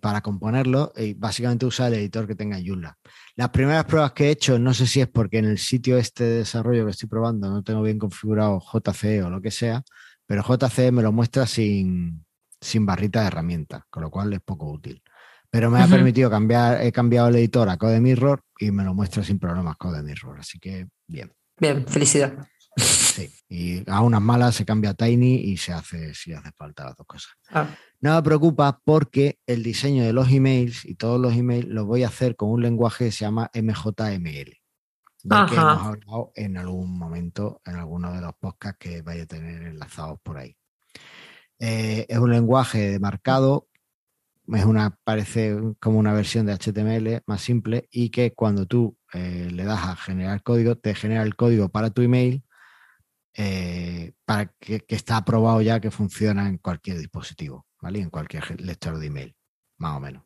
[0.00, 2.98] para componerlo y básicamente usa el editor que tenga Joomla.
[3.36, 6.22] Las primeras pruebas que he hecho, no sé si es porque en el sitio este
[6.22, 9.82] de desarrollo que estoy probando no tengo bien configurado JCE o lo que sea,
[10.26, 12.24] pero JCE me lo muestra sin,
[12.60, 15.02] sin barrita de herramientas, con lo cual es poco útil.
[15.50, 19.22] Pero me ha permitido cambiar, he cambiado el editor a CodeMirror y me lo muestra
[19.22, 21.32] sin problemas CodeMirror, así que bien.
[21.58, 22.46] Bien, felicidad.
[22.76, 26.96] Sí, y a unas malas se cambia Tiny y se hace si hace falta las
[26.96, 27.32] dos cosas.
[27.50, 27.68] Ah.
[28.04, 32.02] No me preocupa porque el diseño de los emails y todos los emails los voy
[32.02, 34.60] a hacer con un lenguaje que se llama MJML.
[35.22, 39.26] de que hemos hablado en algún momento, en alguno de los podcasts que vaya a
[39.26, 40.54] tener enlazados por ahí.
[41.58, 43.68] Eh, es un lenguaje marcado,
[44.48, 49.48] es una, parece como una versión de HTML más simple y que cuando tú eh,
[49.50, 52.44] le das a generar código, te genera el código para tu email,
[53.32, 58.00] eh, para que, está aprobado ya que funciona en cualquier dispositivo, ¿vale?
[58.00, 59.36] En cualquier lector de email,
[59.76, 60.24] más o menos.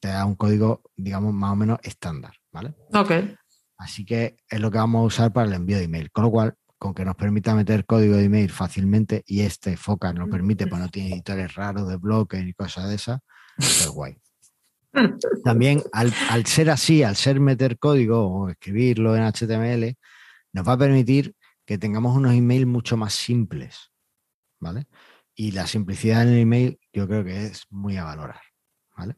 [0.00, 2.74] te da un código, digamos, más o menos estándar, ¿vale?
[2.92, 3.10] Ok.
[3.78, 6.10] Así que es lo que vamos a usar para el envío de email.
[6.12, 10.12] Con lo cual, con que nos permita meter código de email fácilmente y este Foca
[10.12, 13.20] nos permite, pues no tiene editores raros de bloque ni cosas de esas,
[13.56, 14.18] pues guay.
[15.42, 16.12] También al,
[16.44, 19.96] ser así, al ser meter código o escribirlo en HTML,
[20.52, 23.90] nos va a permitir que tengamos unos emails mucho más simples,
[24.60, 24.86] ¿vale?
[25.40, 28.40] Y la simplicidad en el email yo creo que es muy a valorar,
[28.96, 29.14] ¿vale?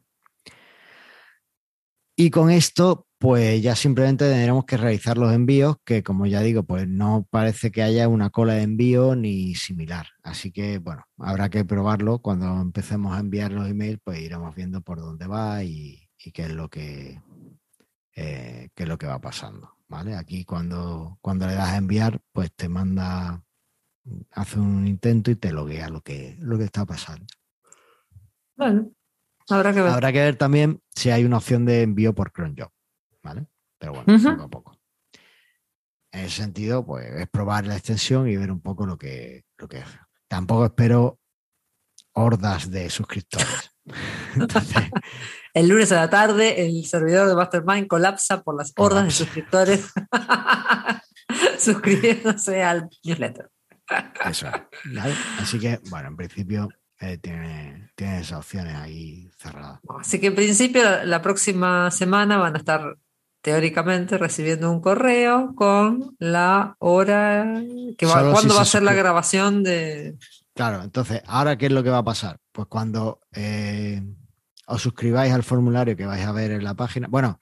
[2.15, 6.61] Y con esto, pues ya simplemente tendremos que realizar los envíos, que como ya digo,
[6.61, 10.09] pues no parece que haya una cola de envío ni similar.
[10.21, 12.19] Así que, bueno, habrá que probarlo.
[12.19, 16.51] Cuando empecemos a enviar los emails, pues iremos viendo por dónde va y, qué es
[16.51, 17.19] lo que
[18.13, 19.75] eh, qué es lo que va pasando.
[19.87, 20.15] ¿Vale?
[20.15, 23.43] Aquí cuando, cuando le das a enviar, pues te manda,
[24.31, 27.25] hace un intento y te loguea lo que, lo que está pasando.
[28.55, 28.91] Bueno,
[29.49, 29.91] Habrá que ver.
[29.91, 32.69] Habrá que ver también si hay una opción de envío por CronJob,
[33.23, 33.47] ¿vale?
[33.77, 34.77] Pero bueno, poco a poco.
[36.11, 39.67] En ese sentido, pues es probar la extensión y ver un poco lo que, lo
[39.67, 39.85] que es.
[40.27, 41.19] Tampoco espero
[42.13, 43.71] hordas de suscriptores.
[45.53, 49.91] el lunes a la tarde, el servidor de Mastermind colapsa por las hordas de suscriptores
[51.57, 53.49] suscribiéndose al newsletter.
[54.25, 54.47] Eso.
[55.39, 56.69] Así que, bueno, en principio
[56.99, 59.79] eh, tiene, esas opciones ahí cerradas.
[59.99, 62.97] Así que en principio la, próxima semana van a estar
[63.41, 67.63] teóricamente recibiendo un correo con la hora
[67.97, 70.15] que va, cuándo va a ser la grabación de.
[70.53, 72.37] Claro, entonces, ¿ahora qué es lo que va a pasar?
[72.51, 74.01] Pues cuando eh,
[74.67, 77.39] os suscribáis al formulario que vais a ver en la página, bueno,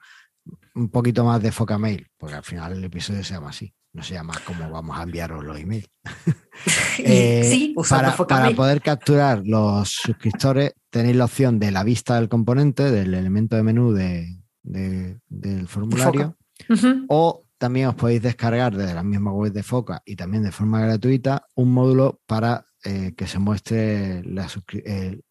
[0.74, 4.02] un poquito más de foca mail, porque al final el episodio se llama así no
[4.02, 5.88] sé más cómo vamos a enviaros los emails.
[7.02, 8.14] Eh, para,
[8.54, 13.62] poder capturar los suscriptores tenéis la opción de la vista del componente, del elemento de
[13.62, 16.36] menú del formulario,
[17.08, 20.80] o también os podéis descargar desde la misma web de Foca y también de forma
[20.80, 25.24] gratuita un módulo para eh, que se muestre el,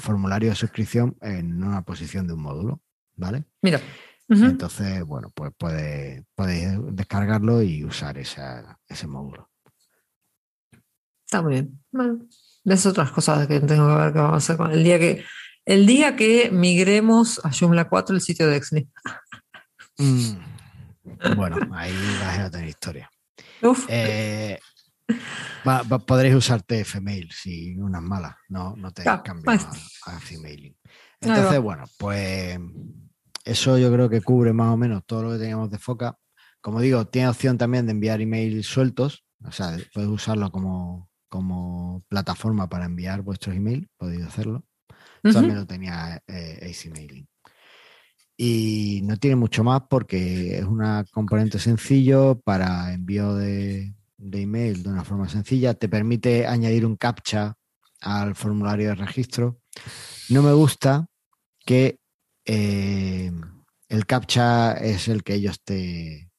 [0.00, 2.80] formulario de suscripción en una posición de un módulo.
[3.16, 3.44] ¿Vale?
[3.62, 3.80] Mira.
[4.28, 9.50] Entonces, bueno, pues puede, podéis descargarlo y usar ese módulo.
[11.26, 11.84] Está muy bien.
[11.90, 12.26] Bueno,
[12.64, 15.24] es otras cosas que tengo que ver qué vamos a hacer con el día que
[15.66, 18.88] el día que migremos a Joomla 4 el sitio de Exni.
[19.98, 20.32] Mm.
[21.36, 23.10] Bueno, ahí vas a tener historia.
[23.88, 24.58] Eh,
[26.06, 29.66] podréis usar TF-Mail si una es mala, no, no te cambias
[30.06, 30.20] a, a
[31.20, 32.58] Entonces, bueno, pues
[33.44, 36.18] eso yo creo que cubre más o menos todo lo que teníamos de Foca.
[36.60, 42.02] Como digo, tiene opción también de enviar emails sueltos, o sea, puedes usarlo como, como
[42.08, 44.64] plataforma para enviar vuestros emails, podéis hacerlo.
[45.22, 47.26] También lo tenía eh, Ace Emailing.
[48.36, 54.82] Y no tiene mucho más porque es una componente sencillo para envío de, de email
[54.82, 55.74] de una forma sencilla.
[55.74, 57.56] Te permite añadir un captcha
[58.00, 59.60] al formulario de registro.
[60.28, 61.06] No me gusta
[61.64, 62.00] que
[62.44, 63.32] eh,
[63.88, 66.30] el captcha es el que ellos te,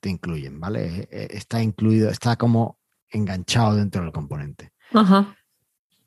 [0.00, 1.08] te incluyen, ¿vale?
[1.10, 2.78] Eh, está incluido, está como
[3.10, 4.72] enganchado dentro del componente.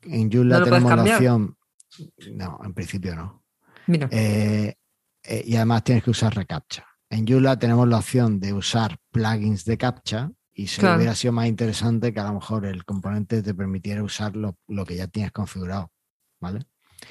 [0.02, 1.56] En Joomla tenemos la opción.
[2.32, 3.44] No, en principio no.
[3.88, 4.74] Eh,
[5.44, 6.86] y además tienes que usar reCAPTCHA.
[7.10, 11.46] En Joomla tenemos la opción de usar plugins de CAPTCHA y se hubiera sido más
[11.46, 15.32] interesante que a lo mejor el componente te permitiera usar lo, lo que ya tienes
[15.32, 15.90] configurado,
[16.40, 16.66] ¿vale?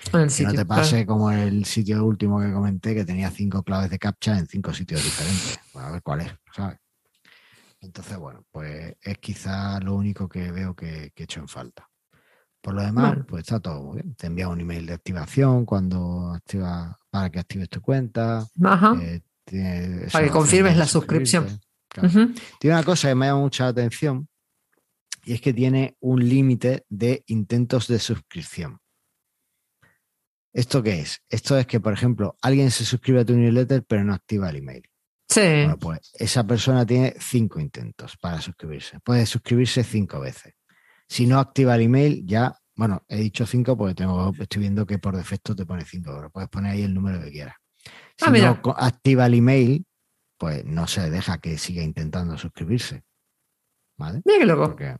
[0.10, 4.00] Que no te pase como el sitio último que comenté, que tenía cinco claves de
[4.00, 5.60] captcha en cinco sitios diferentes.
[5.76, 6.78] a ver cuál es, ¿sabes?
[7.82, 11.90] Entonces, bueno, pues es quizá lo único que veo que, he hecho en falta.
[12.62, 14.16] Por lo demás, pues está todo muy bien.
[14.16, 18.46] Te envía un email de activación cuando activa, para que actives tu cuenta.
[19.02, 21.60] Eh, para que confirmes la suscripción.
[22.60, 24.30] Tiene una cosa que me llama mucha atención
[25.26, 28.80] y es que tiene un límite de intentos de suscripción.
[30.54, 31.22] ¿Esto qué es?
[31.30, 34.58] Esto es que, por ejemplo, alguien se suscribe a tu newsletter pero no activa el
[34.58, 34.84] email.
[35.30, 35.40] Sí.
[35.40, 39.00] Bueno, pues esa persona tiene cinco intentos para suscribirse.
[39.00, 40.56] Puede suscribirse cinco veces.
[41.08, 45.00] Si no activa el email, ya, bueno, he dicho cinco porque tengo, estoy viendo que
[45.00, 47.56] por defecto te pone cinco, pero puedes poner ahí el número que quieras.
[48.18, 49.86] Si ah, no activa el email,
[50.38, 53.04] pues no se deja que siga intentando suscribirse.
[53.98, 54.22] ¿Vale?
[54.26, 54.64] Mira qué loco.
[54.64, 54.98] Porque,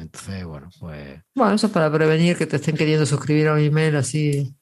[0.00, 1.20] entonces, bueno, pues...
[1.34, 4.54] Bueno, eso es para prevenir que te estén queriendo suscribir a un email así,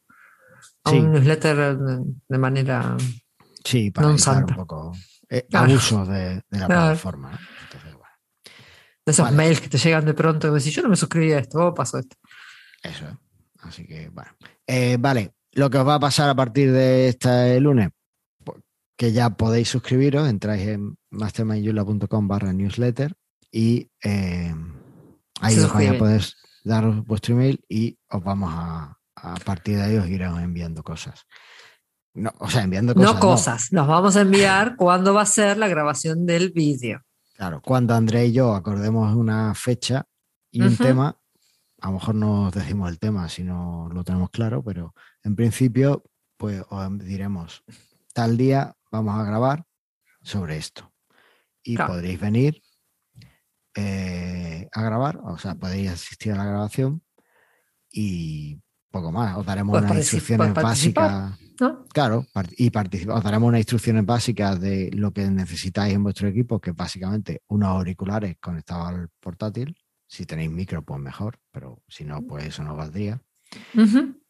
[0.84, 1.78] a un newsletter
[2.28, 2.96] de, manera...
[3.64, 4.92] Sí, para evitar un poco
[5.28, 7.38] eh, abuso de, la plataforma.
[7.64, 8.14] Entonces, bueno.
[9.04, 11.40] De esos mails que te llegan de pronto y decís, yo no me suscribí a
[11.40, 12.16] esto, ¿cómo pasó esto?
[12.82, 13.06] Eso,
[13.60, 14.30] así que bueno.
[14.66, 17.90] Eh, vale, lo que os va a pasar a partir de este lunes,
[18.44, 18.62] pues,
[18.96, 23.14] que ya podéis suscribiros, entráis en mastermindyula.com barra newsletter
[23.50, 24.54] y eh,
[25.40, 26.24] ahí os vais a poder
[26.64, 31.26] dar vuestro email y os vamos a, a partir de ahí os iremos enviando cosas.
[32.14, 33.14] No, o sea, enviando cosas.
[33.14, 37.02] No cosas, nos vamos a enviar cuándo va a ser la grabación del vídeo.
[37.36, 40.06] Claro, cuando André y yo acordemos una fecha
[40.50, 41.18] y un tema,
[41.82, 46.02] a lo mejor no decimos el tema si no lo tenemos claro, pero en principio,
[46.38, 47.62] pues os diremos,
[48.14, 49.66] tal día vamos a grabar
[50.22, 50.90] sobre esto.
[51.62, 52.62] Y podréis venir
[53.76, 57.02] eh, a grabar, o sea, podéis asistir a la grabación
[57.90, 58.60] y
[58.90, 59.36] poco más.
[59.36, 61.38] Os daremos unas instrucciones básicas.
[61.92, 66.70] Claro, y os daremos unas instrucciones básicas de lo que necesitáis en vuestro equipo, que
[66.70, 72.22] es básicamente unos auriculares conectados al portátil si tenéis micro, pues mejor, pero si no,
[72.22, 73.20] pues eso no valdría.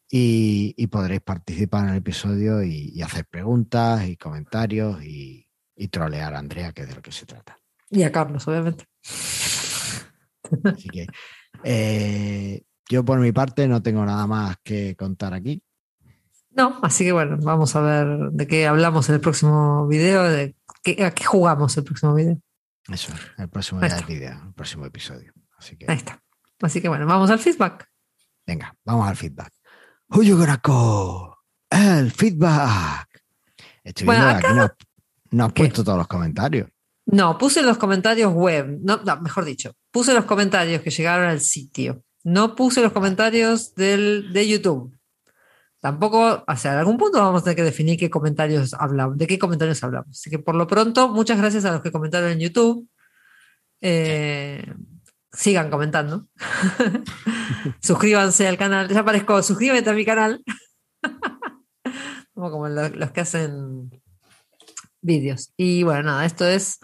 [0.09, 5.45] y, podréis participar en el episodio y, hacer preguntas y comentarios y,
[5.91, 7.57] trolear a Andrea, que es de lo que se trata.
[7.89, 8.85] Y a Carlos, obviamente.
[10.63, 11.07] Así que
[11.63, 15.61] eh, yo por mi parte no tengo nada más que contar aquí.
[16.51, 20.55] No, así que bueno, vamos a ver de qué hablamos en el próximo video, de
[20.81, 22.39] qué, a qué jugamos el próximo video.
[22.91, 25.33] Eso, el próximo video, el próximo episodio.
[25.57, 25.85] Así que...
[25.89, 26.21] Ahí está.
[26.61, 27.87] Así que bueno, vamos al feedback.
[28.45, 29.53] Venga, vamos al feedback.
[30.09, 33.07] Huyo Graco, el feedback.
[33.83, 34.47] Estoy bueno, aquí
[35.31, 36.69] no, has puesto todos los comentarios.
[37.07, 42.03] No, puse los comentarios web, no, mejor dicho, puse los comentarios que llegaron al sitio.
[42.23, 44.93] No puse los comentarios del, de YouTube.
[45.79, 49.25] Tampoco, o sea, en algún punto vamos a tener que definir qué comentarios hablamos, de
[49.25, 50.09] qué comentarios hablamos.
[50.09, 52.89] Así que por lo pronto, muchas gracias a los que comentaron en YouTube.
[53.79, 54.73] Eh,
[55.31, 56.27] sigan comentando.
[57.81, 58.89] Suscríbanse al canal.
[58.89, 60.43] Ya aparezco, suscríbete a mi canal.
[62.33, 63.91] como, como los, que hacen
[65.01, 65.53] vídeos.
[65.55, 66.79] Y bueno, nada, esto es.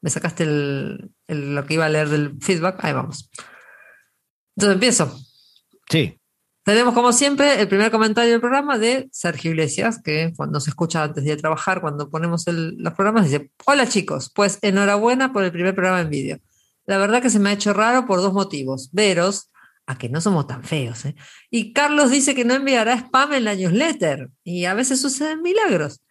[0.00, 2.84] Me sacaste lo que iba a leer del feedback.
[2.84, 3.30] Ahí vamos.
[4.56, 5.20] Entonces empiezo.
[5.90, 6.20] Sí.
[6.64, 11.02] Tenemos como siempre el primer comentario del programa de Sergio Iglesias, que cuando se escucha
[11.02, 15.74] antes de trabajar, cuando ponemos los programas, dice, hola chicos, pues enhorabuena por el primer
[15.74, 16.38] programa en vídeo.
[16.84, 18.90] La verdad que se me ha hecho raro por dos motivos.
[18.92, 19.50] Veros,
[19.86, 21.06] a que no somos tan feos.
[21.06, 21.14] ¿eh?
[21.50, 24.28] Y Carlos dice que no enviará spam en la newsletter.
[24.44, 26.02] Y a veces suceden milagros.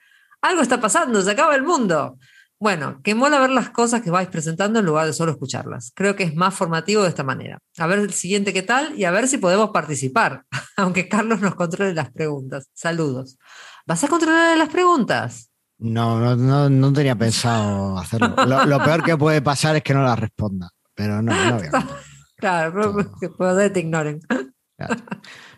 [0.42, 2.18] Algo está pasando, se acaba el mundo.
[2.60, 5.92] Bueno, que mola ver las cosas que vais presentando en lugar de solo escucharlas.
[5.94, 7.60] Creo que es más formativo de esta manera.
[7.78, 10.44] A ver el siguiente qué tal y a ver si podemos participar,
[10.78, 12.70] aunque Carlos nos controle las preguntas.
[12.74, 13.38] Saludos.
[13.86, 15.52] ¿Vas a controlar las preguntas?
[15.78, 18.36] No, no, no, tenía pensado hacerlo.
[18.46, 21.88] Lo, peor que puede pasar es que no la responda, pero no, no voy a
[22.38, 24.20] Claro, que puede te ignoren.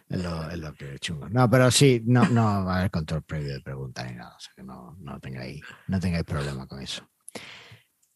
[0.09, 1.29] Es, lo, que es chungo.
[1.29, 4.39] No, pero sí, no, no va a haber control previo de preguntas ni nada, o
[4.39, 7.07] sea que no, no, tengáis, no tengáis problema con eso.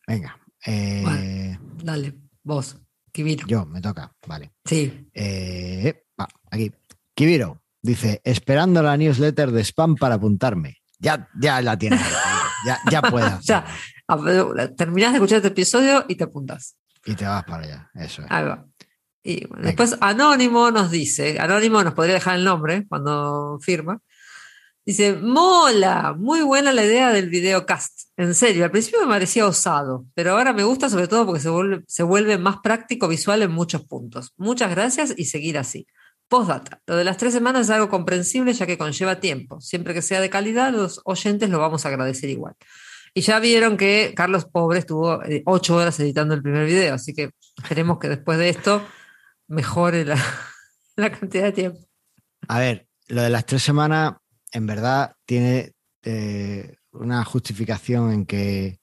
[0.08, 0.38] Venga.
[0.66, 2.78] Eh, dale, vos,
[3.12, 3.46] Kibiro.
[3.48, 4.54] Yo, me toca, vale.
[4.66, 5.10] Sí.
[5.14, 6.72] Eh, va, aquí.
[7.14, 10.78] Kibiro dice, esperando la newsletter de spam para apuntarme.
[10.98, 12.02] Ya, ya la tienes.
[12.66, 13.40] ya, ya puedes.
[13.42, 13.66] ya,
[14.76, 16.76] terminas de escuchar este episodio y te apuntas.
[17.06, 18.32] Y te vas para allá, eso es.
[18.32, 18.66] Ahí va.
[19.24, 24.00] Y después Anónimo nos dice, Anónimo nos podría dejar el nombre cuando firma.
[24.86, 28.10] Dice, mola, muy buena la idea del videocast.
[28.18, 31.50] En serio, al principio me parecía osado, pero ahora me gusta sobre todo porque se
[31.50, 34.34] vuelve, se vuelve más práctico visual en muchos puntos.
[34.36, 35.88] Muchas gracias y seguir así.
[36.28, 36.82] Postdata.
[36.86, 39.62] Lo de las tres semanas es algo comprensible ya que conlleva tiempo.
[39.62, 42.56] Siempre que sea de calidad, los oyentes lo vamos a agradecer igual.
[43.14, 47.14] Y ya vieron que Carlos Pobre estuvo eh, ocho horas editando el primer video, así
[47.14, 47.30] que
[47.62, 48.82] esperemos que después de esto
[49.54, 50.06] mejore
[50.96, 51.80] la, cantidad de tiempo.
[52.48, 54.16] A ver, lo de las tres semanas,
[54.52, 55.74] en verdad, tiene
[56.04, 58.80] eh, una justificación en que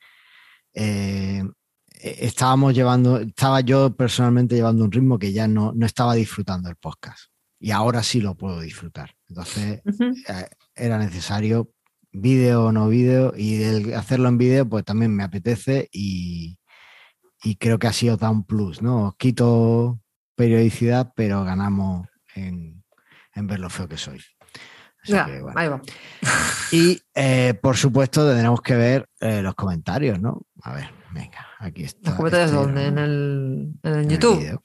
[0.75, 1.45] eh,
[1.93, 6.77] estábamos llevando, estaba yo personalmente llevando un ritmo que ya no, no estaba disfrutando el
[6.77, 9.15] podcast y ahora sí lo puedo disfrutar.
[9.29, 11.71] Entonces eh, era necesario
[12.11, 16.57] vídeo o no vídeo y el hacerlo en vídeo pues también me apetece y,
[17.59, 19.09] creo que así os da un plus, ¿no?
[19.09, 20.01] Os quito
[20.41, 22.83] periodicidad pero ganamos en,
[23.35, 24.23] ver lo feo que soy.
[25.55, 25.83] ahí va.
[26.73, 30.43] Y eh, por supuesto tendremos que ver eh, los comentarios, ¿no?
[30.63, 32.11] A ver, venga, aquí está.
[32.11, 32.87] ¿Los comentarios este, dónde?
[32.87, 34.63] ¿En el, en YouTube?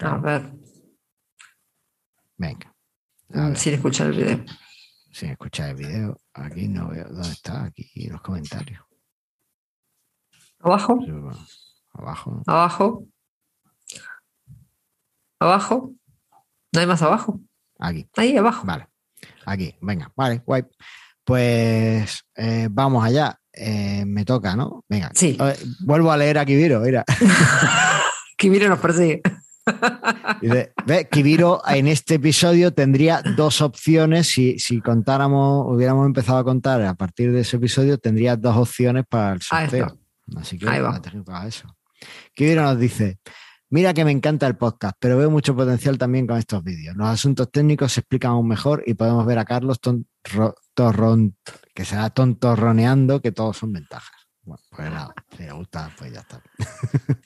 [0.00, 0.52] A ver.
[2.36, 2.74] Venga.
[3.28, 4.44] Mm, sin escuchar el video.
[5.12, 6.20] Sin escuchar el video.
[6.32, 7.04] Aquí no veo.
[7.04, 7.62] ¿Dónde está?
[7.62, 8.82] Aquí los comentarios.
[10.58, 10.98] ¿Abajo?
[11.92, 12.42] Abajo.
[12.46, 13.06] Abajo.
[15.44, 15.92] Abajo.
[16.72, 17.40] ¿No hay más abajo?
[17.78, 18.08] Aquí.
[18.16, 18.66] Ahí abajo.
[18.66, 18.88] Vale.
[19.46, 20.64] Aquí, venga, vale, guay.
[21.22, 23.38] Pues eh, vamos allá.
[23.52, 24.84] Eh, me toca, ¿no?
[24.88, 25.10] Venga.
[25.14, 25.38] Sí.
[25.80, 27.04] vuelvo a leer a Kibiro, mira.
[28.36, 29.22] Kibiro nos persigue.
[30.86, 34.28] Ve, Kibiro en este episodio tendría dos opciones.
[34.28, 39.04] Si, si contáramos, hubiéramos empezado a contar a partir de ese episodio, tendría dos opciones
[39.08, 39.98] para el sorteo.
[40.36, 41.00] Así que Ahí va.
[41.28, 41.68] a eso.
[42.34, 43.18] Kibiro nos dice:
[43.70, 46.96] Mira que me encanta el podcast, pero veo mucho potencial también con estos vídeos.
[46.96, 49.80] Los asuntos técnicos se explican aún mejor y podemos ver a Carlos
[50.74, 51.36] torron,
[51.74, 54.28] que será tontorroneando, que todos son ventajas.
[54.42, 56.42] Bueno, pues nada, si le gusta, pues ya está.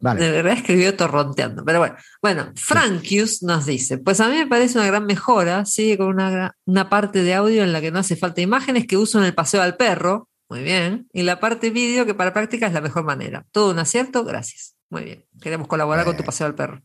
[0.00, 0.24] vale.
[0.24, 1.96] De verdad escribió torronteando, pero bueno.
[2.22, 6.56] Bueno, Frankius nos dice, pues a mí me parece una gran mejora, sigue con una,
[6.64, 9.34] una parte de audio en la que no hace falta imágenes que uso en el
[9.34, 13.04] paseo al perro, muy bien, y la parte vídeo que para práctica es la mejor
[13.04, 13.44] manera.
[13.52, 14.75] Todo un acierto, gracias.
[14.96, 15.22] Muy bien.
[15.42, 16.80] Queremos colaborar con tu eh, paseo al perro.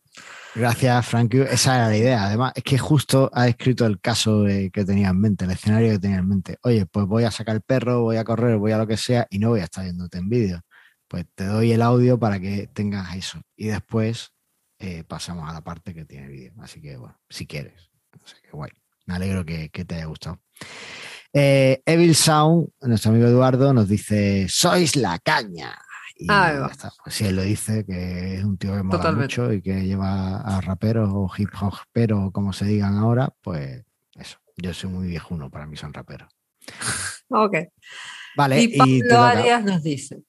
[0.53, 1.33] Gracias, Frank.
[1.33, 2.25] Esa era la idea.
[2.25, 5.99] Además, es que justo ha escrito el caso que tenía en mente, el escenario que
[5.99, 6.57] tenía en mente.
[6.63, 9.27] Oye, pues voy a sacar el perro, voy a correr, voy a lo que sea
[9.29, 10.59] y no voy a estar viéndote en vídeo.
[11.07, 13.39] Pues te doy el audio para que tengas eso.
[13.55, 14.33] Y después
[14.77, 16.51] eh, pasamos a la parte que tiene vídeo.
[16.59, 17.91] Así que, bueno, si quieres.
[18.25, 18.71] Así que guay.
[19.05, 20.41] Me alegro que, te haya gustado.
[21.31, 25.79] Eh, Evil Sound, nuestro amigo Eduardo, nos dice: Sois la caña.
[26.21, 26.69] Y ah,
[27.03, 30.41] Pues si él lo dice, que es un tío que mola mucho y que lleva
[30.41, 34.37] a raperos o hip hop, pero como se digan ahora, pues eso.
[34.55, 36.31] Yo soy muy viejuno, para mí son raperos.
[37.29, 37.55] ok.
[38.37, 40.21] Vale, y Pablo Arias nos dice: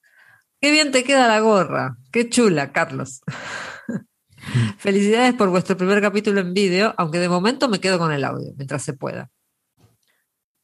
[0.59, 1.99] Qué bien te queda la gorra.
[2.11, 3.21] Qué chula, Carlos.
[4.79, 8.55] Felicidades por vuestro primer capítulo en vídeo, aunque de momento me quedo con el audio,
[8.57, 9.31] mientras se pueda.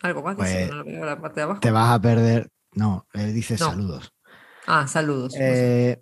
[0.00, 0.70] Algo más pues,
[1.60, 2.48] Te vas a perder.
[2.72, 4.14] No, él dice saludos.
[4.70, 5.34] Ah, saludos.
[5.38, 5.98] Eh,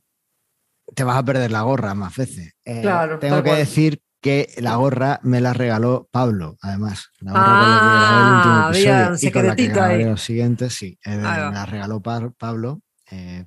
[0.92, 2.52] te vas a perder la gorra más veces.
[2.64, 7.10] Eh, claro, tengo que decir que la gorra me la regaló Pablo, además.
[7.20, 10.98] La gorra ah, con la que ah, con la que grabé los siguientes, sí.
[11.04, 12.34] Eh, me la regaló Pablo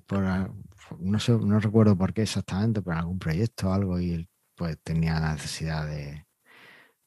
[0.06, 0.24] por,
[1.00, 4.78] no, sé, no recuerdo por qué exactamente, por algún proyecto o algo, y él pues
[4.82, 6.26] tenía la necesidad de,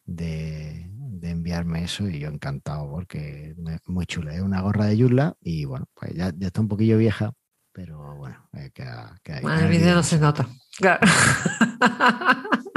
[0.04, 0.90] de,
[1.22, 4.34] enviarme eso y yo encantado porque es muy chula.
[4.34, 7.32] Es una gorra de Yula y bueno, pues ya, ya está un poquillo vieja,
[7.72, 10.46] pero bueno, eh, queda, queda el vídeo no se nota.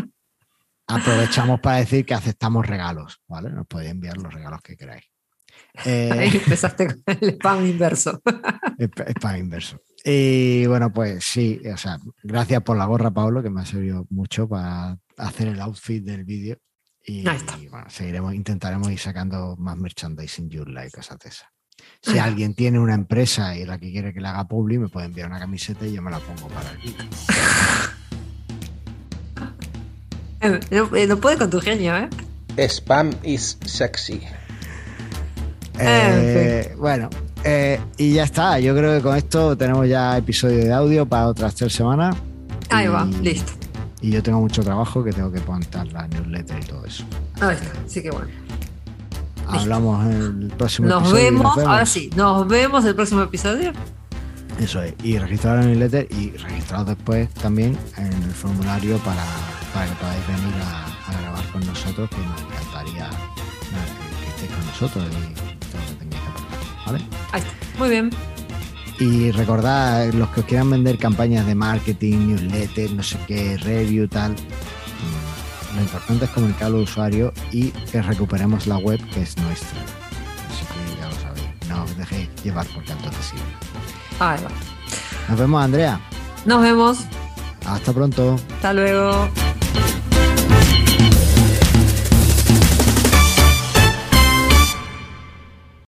[0.87, 3.49] Aprovechamos para decir que aceptamos regalos, ¿vale?
[3.49, 5.03] Nos podéis enviar los regalos que queráis.
[5.85, 8.21] Eh, Ahí empezaste con el spam inverso.
[9.17, 9.77] spam inverso.
[10.03, 14.05] Y bueno, pues sí, o sea, gracias por la gorra, Pablo, que me ha servido
[14.09, 16.57] mucho para hacer el outfit del vídeo.
[17.01, 21.47] Y, bueno, seguiremos, intentaremos ir sacando más merchandising Joomla y cosas de esas.
[22.01, 25.07] Si alguien tiene una empresa y la que quiere que le haga publi, me puede
[25.07, 27.05] enviar una camiseta y yo me la pongo para el vídeo.
[30.41, 32.07] Eh, no, puede con tu genio, ¿eh?
[32.57, 34.21] Spam is sexy.
[35.79, 37.09] Eh, bueno,
[37.43, 38.59] eh, y ya está.
[38.59, 42.15] Yo creo que con esto tenemos ya episodio de audio para otras tres semanas.
[42.69, 43.53] Ahí va, listo.
[44.01, 47.05] Y yo tengo mucho trabajo que tengo que montar la newsletter y todo eso.
[47.41, 48.27] Ahí está, sí que bueno.
[49.47, 51.23] Hablamos en el próximo nos episodio.
[51.23, 53.73] Vemos, nos vemos, ahora sí, nos vemos el próximo episodio.
[54.59, 59.23] Eso es, y registrar en el newsletter y registraros después también en el formulario para,
[59.73, 65.05] para que podáis venir a, grabar con nosotros, que nos encantaría que, estéis con nosotros
[65.05, 66.85] y todo lo que tengáis que aportar.
[66.85, 67.05] ¿Vale?
[67.31, 67.79] Ahí está.
[67.79, 68.09] Muy bien.
[68.99, 74.07] Y recordad, los que os quieran vender campañas de marketing, newsletter, no sé qué, review,
[74.07, 74.35] tal,
[75.75, 79.79] lo importante es comunicar al usuario y que recuperemos la web que es nuestra.
[80.49, 81.69] Así que ya lo sabéis.
[81.69, 83.35] No os dejéis llevar por tanto sí.
[84.19, 84.49] Ahí va.
[85.29, 85.99] Nos vemos, Andrea.
[86.45, 86.99] Nos vemos.
[87.65, 88.39] Hasta pronto.
[88.55, 89.29] Hasta luego.